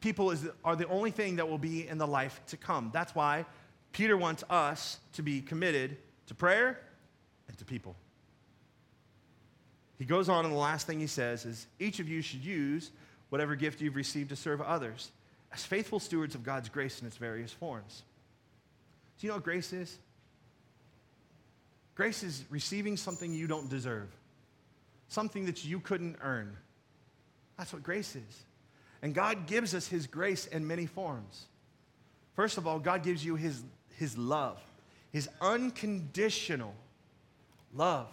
[0.00, 2.90] People is, are the only thing that will be in the life to come.
[2.92, 3.44] That's why
[3.92, 6.78] Peter wants us to be committed to prayer
[7.48, 7.96] and to people.
[9.98, 12.92] He goes on, and the last thing he says is each of you should use
[13.30, 15.10] whatever gift you've received to serve others
[15.52, 18.02] as faithful stewards of God's grace in its various forms.
[19.18, 19.98] Do you know what grace is?
[21.94, 24.08] Grace is receiving something you don't deserve
[25.08, 26.56] something that you couldn't earn.
[27.56, 28.44] That's what grace is.
[29.02, 31.46] And God gives us His grace in many forms.
[32.34, 33.62] First of all, God gives you His,
[33.96, 34.58] his love,
[35.10, 36.74] His unconditional
[37.74, 38.06] love,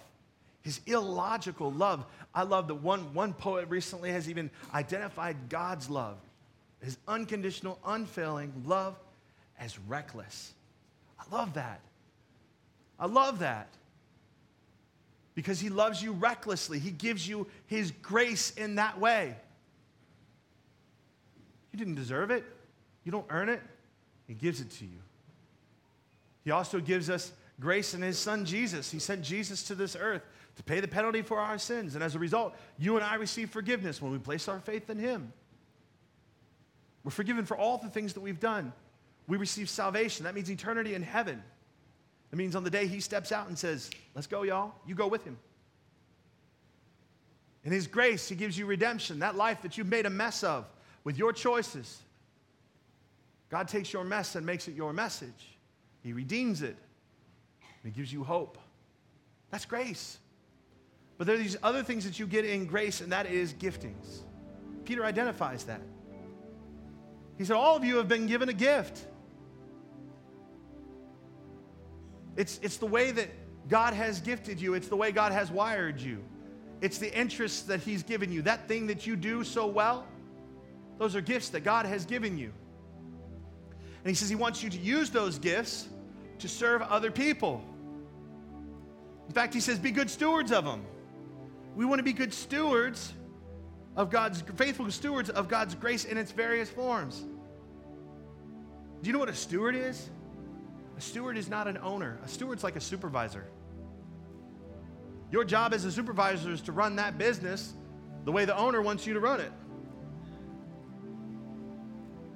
[0.62, 2.06] His illogical love.
[2.34, 6.18] I love that one, one poet recently has even identified God's love,
[6.86, 8.96] His unconditional, unfailing love
[9.60, 10.54] as reckless.
[11.20, 11.82] I love that.
[13.00, 13.70] I love that.
[15.34, 16.78] Because he loves you recklessly.
[16.78, 19.36] He gives you his grace in that way.
[21.74, 22.46] You didn't deserve it,
[23.04, 23.62] you don't earn it.
[24.28, 25.00] He gives it to you.
[26.44, 28.92] He also gives us grace in his son Jesus.
[28.92, 30.22] He sent Jesus to this earth
[30.56, 31.96] to pay the penalty for our sins.
[31.96, 35.00] And as a result, you and I receive forgiveness when we place our faith in
[35.00, 35.34] him.
[37.06, 38.74] We're forgiven for all the things that we've done.
[39.28, 40.26] We receive salvation.
[40.26, 41.41] That means eternity in heaven.
[42.32, 45.08] That means on the day he steps out and says, Let's go, y'all, you go
[45.08, 45.38] with him.
[47.64, 50.66] In his grace, he gives you redemption, that life that you've made a mess of
[51.03, 52.01] with your choices.
[53.49, 55.58] God takes your mess and makes it your message.
[56.01, 56.76] He redeems it.
[57.84, 58.58] He gives you hope.
[59.51, 60.18] That's grace.
[61.18, 64.24] But there are these other things that you get in grace, and that is giftings.
[64.86, 65.82] Peter identifies that.
[67.38, 69.06] He said, All of you have been given a gift.
[72.36, 73.30] It's, it's the way that
[73.70, 76.24] God has gifted you, it's the way God has wired you,
[76.82, 78.42] it's the interests that He's given you.
[78.44, 80.06] That thing that you do so well,
[80.98, 82.52] those are gifts that God has given you.
[84.04, 85.88] And He says He wants you to use those gifts
[86.40, 87.64] to serve other people.
[89.28, 90.86] In fact, He says, be good stewards of them.
[91.76, 93.14] We want to be good stewards
[93.96, 97.24] of God's, faithful stewards of God's grace in its various forms.
[99.02, 100.10] Do you know what a steward is?
[100.98, 103.46] A steward is not an owner, a steward's like a supervisor.
[105.32, 107.74] Your job as a supervisor is to run that business
[108.24, 109.52] the way the owner wants you to run it.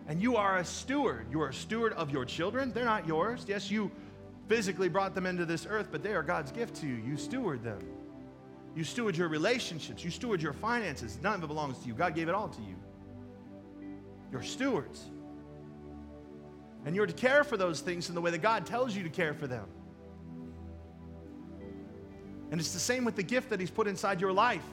[0.08, 1.28] And you are a steward.
[1.32, 2.72] You are a steward of your children.
[2.74, 3.46] They're not yours.
[3.48, 3.92] Yes, you
[4.48, 6.96] physically brought them into this earth, but they are God's gift to you.
[6.96, 7.80] You steward them.
[8.76, 10.04] You steward your relationships.
[10.04, 11.18] You steward your finances.
[11.22, 11.94] None of it belongs to you.
[11.94, 12.76] God gave it all to you.
[14.32, 15.06] You're stewards.
[16.86, 19.10] And you're to care for those things in the way that God tells you to
[19.10, 19.66] care for them.
[22.52, 24.64] And it's the same with the gift that He's put inside your life.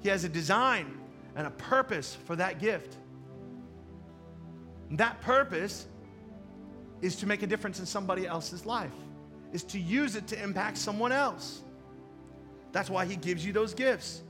[0.00, 0.98] He has a design
[1.34, 2.96] and a purpose for that gift.
[4.88, 5.86] And that purpose
[7.02, 8.94] is to make a difference in somebody else's life,
[9.52, 11.62] is to use it to impact someone else.
[12.72, 14.22] That's why He gives you those gifts.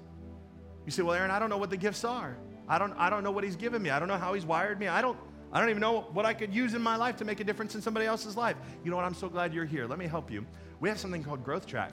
[0.84, 2.36] You say, Well, Aaron, I don't know what the gifts are.
[2.68, 3.90] I don't, I don't know what He's given me.
[3.90, 4.88] I don't know how He's wired me.
[4.88, 5.18] I don't,
[5.52, 7.74] I don't even know what I could use in my life to make a difference
[7.74, 8.56] in somebody else's life.
[8.84, 9.04] You know what?
[9.04, 9.86] I'm so glad you're here.
[9.86, 10.44] Let me help you.
[10.80, 11.92] We have something called Growth Track.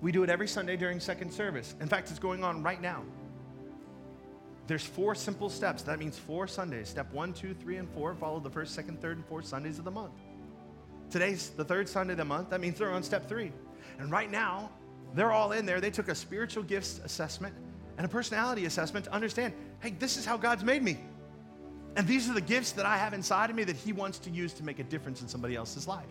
[0.00, 1.74] We do it every Sunday during second service.
[1.80, 3.02] In fact, it's going on right now.
[4.68, 5.82] There's four simple steps.
[5.82, 6.88] That means four Sundays.
[6.88, 9.84] Step one, two, three, and four follow the first, second, third, and fourth Sundays of
[9.84, 10.12] the month.
[11.10, 12.50] Today's the third Sunday of the month.
[12.50, 13.50] That means they're on step three.
[13.98, 14.70] And right now,
[15.14, 15.80] they're all in there.
[15.80, 17.54] They took a spiritual gifts assessment
[17.96, 20.98] and a personality assessment to understand hey, this is how God's made me.
[21.96, 24.30] And these are the gifts that I have inside of me that He wants to
[24.30, 26.06] use to make a difference in somebody else's life.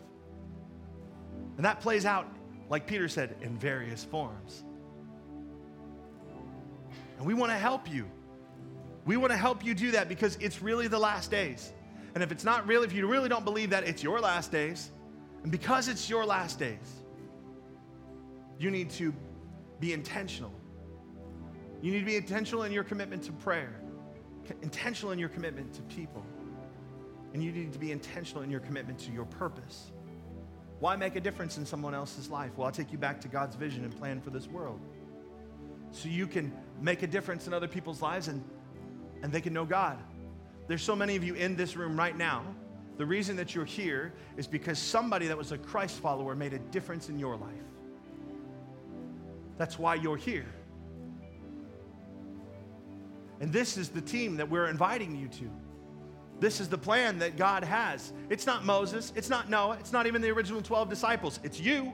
[1.58, 2.28] And that plays out,
[2.70, 4.64] like Peter said, in various forms.
[7.18, 8.06] And we want to help you.
[9.06, 11.72] We want to help you do that because it's really the last days.
[12.14, 14.92] And if it's not really, if you really don't believe that it's your last days,
[15.44, 17.04] and because it's your last days,
[18.60, 19.14] you need to
[19.80, 20.54] be intentional.
[21.82, 23.82] You need to be intentional in your commitment to prayer
[24.62, 26.24] intentional in your commitment to people.
[27.34, 29.92] And you need to be intentional in your commitment to your purpose.
[30.80, 32.52] Why make a difference in someone else's life?
[32.56, 34.80] Well, I'll take you back to God's vision and plan for this world.
[35.92, 38.44] So you can make a difference in other people's lives and,
[39.24, 39.98] and they can know God.
[40.68, 42.44] There's so many of you in this room right now.
[42.98, 46.60] The reason that you're here is because somebody that was a Christ follower made a
[46.60, 47.67] difference in your life.
[49.58, 50.46] That's why you're here.
[53.40, 55.50] And this is the team that we're inviting you to.
[56.40, 58.14] This is the plan that God has.
[58.30, 61.94] It's not Moses, it's not Noah, it's not even the original 12 disciples, it's you.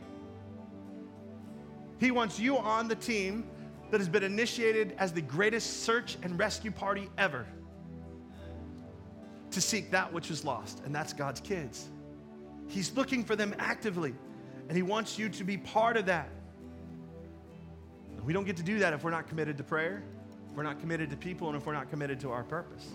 [2.00, 3.46] He wants you on the team
[3.92, 7.46] that has been initiated as the greatest search and rescue party ever
[9.52, 11.90] to seek that which is lost, and that's God's kids.
[12.68, 14.16] He's looking for them actively,
[14.68, 16.28] and He wants you to be part of that.
[18.26, 20.04] We don't get to do that if we're not committed to prayer
[20.54, 22.92] if we're not committed to people and if we're not committed to our purpose.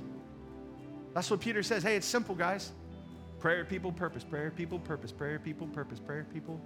[1.13, 1.83] That's what Peter says.
[1.83, 2.71] Hey, it's simple, guys.
[3.41, 4.23] Prayer, people, purpose.
[4.23, 5.11] Prayer, people, purpose.
[5.11, 5.99] Prayer, people, purpose.
[5.99, 6.61] Prayer, people,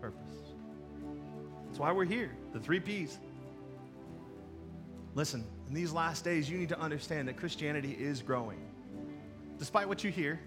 [0.00, 0.54] purpose.
[1.66, 2.30] That's why we're here.
[2.54, 3.18] The three P's.
[5.14, 8.58] Listen, in these last days, you need to understand that Christianity is growing.
[9.58, 10.40] Despite what you hear,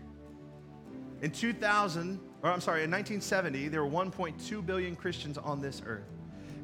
[1.21, 6.09] in 2000, or I'm sorry, in 1970, there were 1.2 billion Christians on this earth.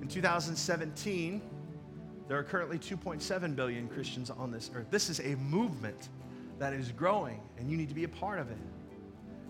[0.05, 1.41] In 2017,
[2.27, 4.85] there are currently 2.7 billion Christians on this earth.
[4.91, 6.09] This is a movement
[6.59, 8.57] that is growing, and you need to be a part of it.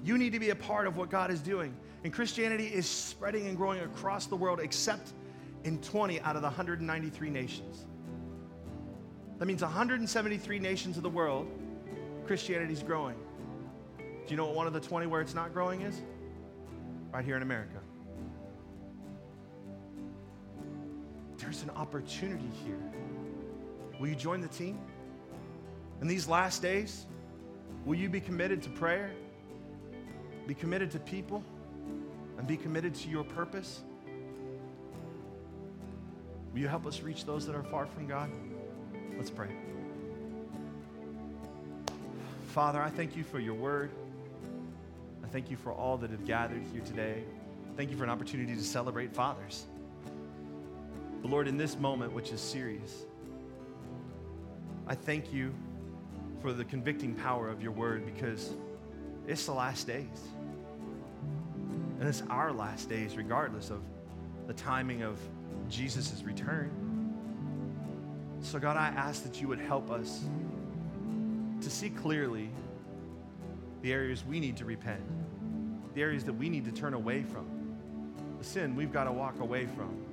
[0.01, 1.76] You need to be a part of what God is doing.
[2.06, 5.12] And Christianity is spreading and growing across the world, except
[5.66, 7.86] in 20 out of the 193 nations.
[9.39, 11.51] That means 173 nations of the world,
[12.26, 13.18] Christianity is growing.
[13.97, 16.01] Do you know what one of the 20 where it's not growing is?
[17.12, 17.82] Right here in America.
[21.38, 22.80] There's an opportunity here.
[24.00, 24.80] Will you join the team?
[26.02, 27.06] In these last days,
[27.86, 29.12] will you be committed to prayer?
[30.48, 31.44] Be committed to people?
[32.38, 33.82] And be committed to your purpose?
[36.54, 38.30] Will you help us reach those that are far from God?
[39.18, 39.50] Let's pray.
[42.48, 43.92] Father, I thank you for your word.
[45.24, 47.24] I thank you for all that have gathered here today.
[47.76, 49.66] Thank you for an opportunity to celebrate fathers.
[51.26, 53.03] But Lord, in this moment, which is serious,
[54.86, 55.55] I thank you
[56.39, 58.53] for the convicting power of your word because
[59.28, 60.21] it's the last days.
[61.99, 63.82] And it's our last days, regardless of
[64.45, 65.17] the timing of
[65.67, 66.69] Jesus' return.
[68.41, 70.26] So, God, I ask that you would help us
[71.59, 72.51] to see clearly
[73.82, 75.01] the areas we need to repent,
[75.95, 77.47] the areas that we need to turn away from,
[78.38, 80.05] the sin we've got to walk away from,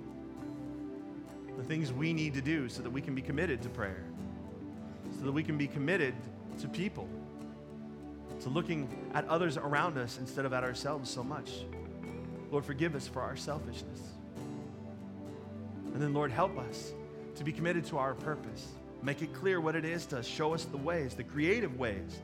[1.56, 4.04] the things we need to do so that we can be committed to prayer,
[5.18, 6.14] so that we can be committed
[6.60, 7.08] to people,
[8.40, 11.64] to looking at others around us instead of at ourselves so much.
[12.50, 14.00] Lord, forgive us for our selfishness.
[15.92, 16.92] And then, Lord, help us
[17.36, 18.68] to be committed to our purpose.
[19.02, 22.20] Make it clear what it is to show us the ways, the creative ways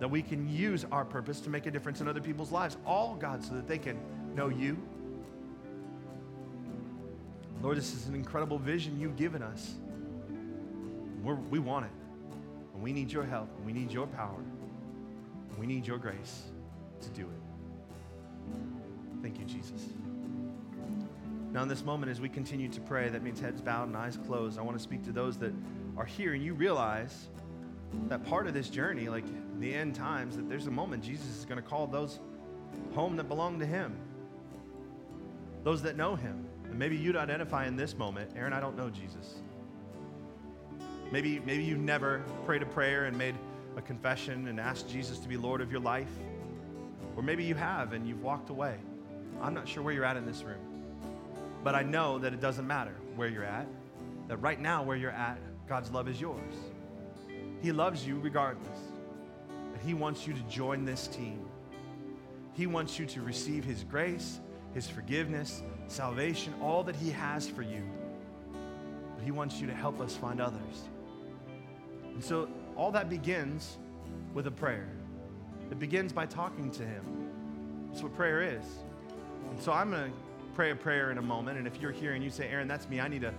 [0.00, 2.76] that we can use our purpose to make a difference in other people's lives.
[2.84, 3.98] All, God, so that they can
[4.34, 4.76] know you.
[7.64, 9.76] Lord, this is an incredible vision you've given us.
[11.22, 11.92] We're, we want it.
[12.74, 13.48] And we need your help.
[13.56, 14.36] And we need your power.
[15.48, 16.42] And we need your grace
[17.00, 18.52] to do it.
[19.22, 19.86] Thank you, Jesus.
[21.52, 24.18] Now, in this moment, as we continue to pray, that means heads bowed and eyes
[24.26, 24.58] closed.
[24.58, 25.54] I want to speak to those that
[25.96, 27.28] are here and you realize
[28.08, 29.24] that part of this journey, like
[29.58, 32.18] the end times, that there's a moment Jesus is going to call those
[32.94, 33.96] home that belong to Him,
[35.62, 36.44] those that know Him.
[36.74, 39.36] And maybe you'd identify in this moment, Aaron, I don't know Jesus.
[41.12, 43.36] Maybe, maybe you've never prayed a prayer and made
[43.76, 46.10] a confession and asked Jesus to be Lord of your life.
[47.16, 48.74] Or maybe you have and you've walked away.
[49.40, 50.58] I'm not sure where you're at in this room.
[51.62, 53.68] But I know that it doesn't matter where you're at,
[54.26, 56.54] that right now, where you're at, God's love is yours.
[57.62, 58.80] He loves you regardless.
[59.48, 61.46] And He wants you to join this team.
[62.54, 64.40] He wants you to receive His grace,
[64.74, 67.82] His forgiveness, salvation, all that He has for you.
[69.14, 70.82] But He wants you to help us find others.
[72.12, 73.78] And so all that begins
[74.32, 74.88] with a prayer.
[75.70, 77.04] It begins by talking to Him.
[77.88, 78.64] That's what prayer is.
[79.50, 80.16] And so I'm going to
[80.54, 81.58] pray a prayer in a moment.
[81.58, 83.32] And if you're here and you say, Aaron, that's me, I need to,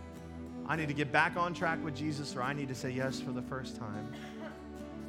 [0.68, 3.20] I need to get back on track with Jesus, or I need to say yes
[3.20, 4.12] for the first time.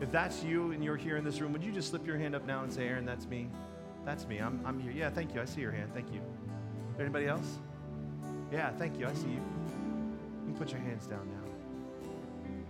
[0.01, 2.34] If that's you and you're here in this room, would you just slip your hand
[2.34, 3.49] up now and say, Aaron, that's me?
[4.05, 4.39] That's me.
[4.39, 4.93] I'm, I'm here.
[4.93, 5.41] Yeah, thank you.
[5.41, 5.91] I see your hand.
[5.95, 6.20] Thank you.
[6.99, 7.59] Anybody else?
[8.53, 9.07] Yeah, thank you.
[9.07, 9.34] I see you.
[9.34, 11.47] You can put your hands down now.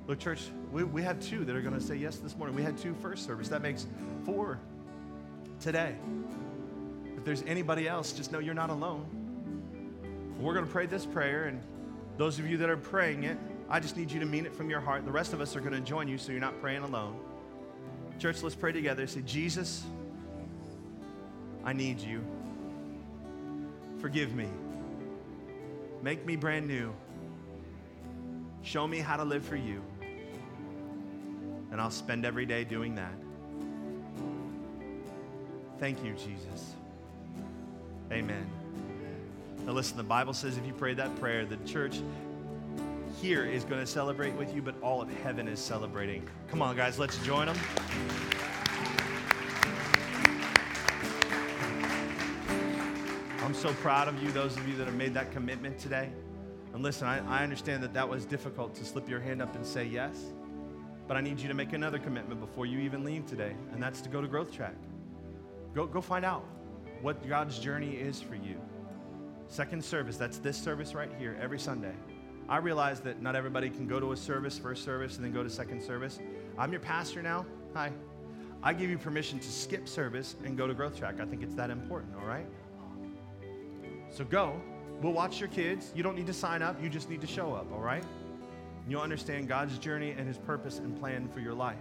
[0.07, 2.55] Look, church, we, we had two that are going to say yes this morning.
[2.55, 3.49] We had two first service.
[3.49, 3.87] That makes
[4.25, 4.59] four
[5.61, 5.97] today.
[7.17, 9.07] If there's anybody else, just know you're not alone.
[10.39, 11.61] We're going to pray this prayer, and
[12.19, 13.37] those of you that are praying it,
[13.69, 15.05] I just need you to mean it from your heart.
[15.05, 17.19] The rest of us are going to join you so you're not praying alone.
[18.19, 19.07] Church, let's pray together.
[19.07, 19.85] Say, Jesus,
[21.65, 22.23] I need you.
[23.99, 24.49] Forgive me.
[26.03, 26.95] Make me brand new.
[28.63, 29.83] Show me how to live for you.
[31.71, 33.13] And I'll spend every day doing that.
[35.79, 36.75] Thank you, Jesus.
[38.11, 38.47] Amen.
[39.65, 42.01] Now, listen, the Bible says if you pray that prayer, the church
[43.21, 46.27] here is going to celebrate with you, but all of heaven is celebrating.
[46.49, 47.57] Come on, guys, let's join them.
[53.47, 56.11] I'm so proud of you, those of you that have made that commitment today.
[56.75, 59.65] And listen, I, I understand that that was difficult to slip your hand up and
[59.65, 60.21] say yes,
[61.07, 64.01] but I need you to make another commitment before you even leave today, and that's
[64.01, 64.75] to go to Growth Track.
[65.77, 66.45] Go, go find out
[67.03, 68.61] what God's journey is for you.
[69.47, 71.95] Second service, that's this service right here every Sunday.
[72.49, 75.45] I realize that not everybody can go to a service, first service, and then go
[75.45, 76.19] to second service.
[76.59, 77.47] I'm your pastor now.
[77.75, 77.93] Hi.
[78.65, 81.21] I give you permission to skip service and go to Growth Track.
[81.21, 82.47] I think it's that important, all right?
[84.17, 84.59] So go.
[85.03, 85.93] We'll watch your kids.
[85.95, 88.03] You don't need to sign up, you just need to show up, all right?
[88.03, 91.77] And you'll understand God's journey and His purpose and plan for your life.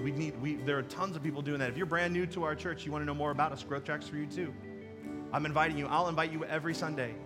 [0.00, 1.68] We need, we, there are tons of people doing that.
[1.68, 3.82] If you're brand new to our church, you want to know more about us, Growth
[3.82, 4.54] Track's for you too.
[5.32, 5.88] I'm inviting you.
[5.88, 7.16] I'll invite you every Sunday.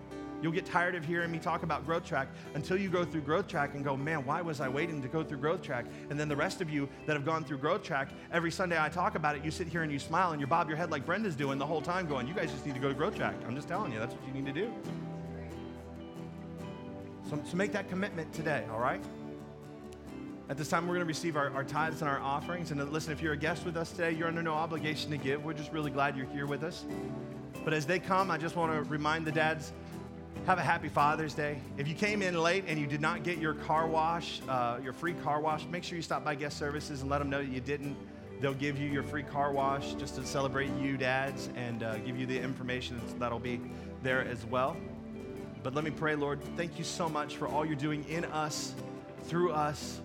[0.41, 3.47] You'll get tired of hearing me talk about Growth Track until you go through Growth
[3.47, 5.85] Track and go, man, why was I waiting to go through Growth Track?
[6.09, 8.89] And then the rest of you that have gone through Growth Track, every Sunday I
[8.89, 11.05] talk about it, you sit here and you smile and you bob your head like
[11.05, 13.35] Brenda's doing the whole time, going, you guys just need to go to Growth Track.
[13.45, 14.73] I'm just telling you, that's what you need to do.
[17.29, 19.01] So, so make that commitment today, all right?
[20.49, 22.71] At this time, we're going to receive our, our tithes and our offerings.
[22.71, 25.45] And listen, if you're a guest with us today, you're under no obligation to give.
[25.45, 26.83] We're just really glad you're here with us.
[27.63, 29.71] But as they come, I just want to remind the dads
[30.45, 31.59] have a happy Father's Day.
[31.77, 34.93] If you came in late and you did not get your car wash, uh, your
[34.93, 37.51] free car wash, make sure you stop by guest services and let them know that
[37.51, 37.95] you didn't.
[38.39, 42.17] They'll give you your free car wash just to celebrate you, dads, and uh, give
[42.17, 43.61] you the information that'll be
[44.01, 44.75] there as well.
[45.61, 48.73] But let me pray, Lord, thank you so much for all you're doing in us,
[49.25, 50.01] through us,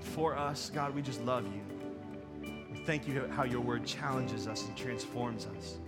[0.00, 0.70] for us.
[0.72, 1.60] God, we just love you.
[2.72, 5.78] We thank you how your word challenges us and transforms us.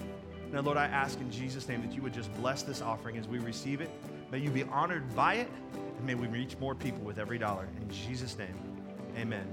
[0.53, 3.29] Now, Lord, I ask in Jesus' name that you would just bless this offering as
[3.29, 3.91] we receive it.
[4.33, 5.49] May you be honored by it,
[5.97, 7.69] and may we reach more people with every dollar.
[7.81, 8.57] In Jesus' name,
[9.17, 9.47] amen.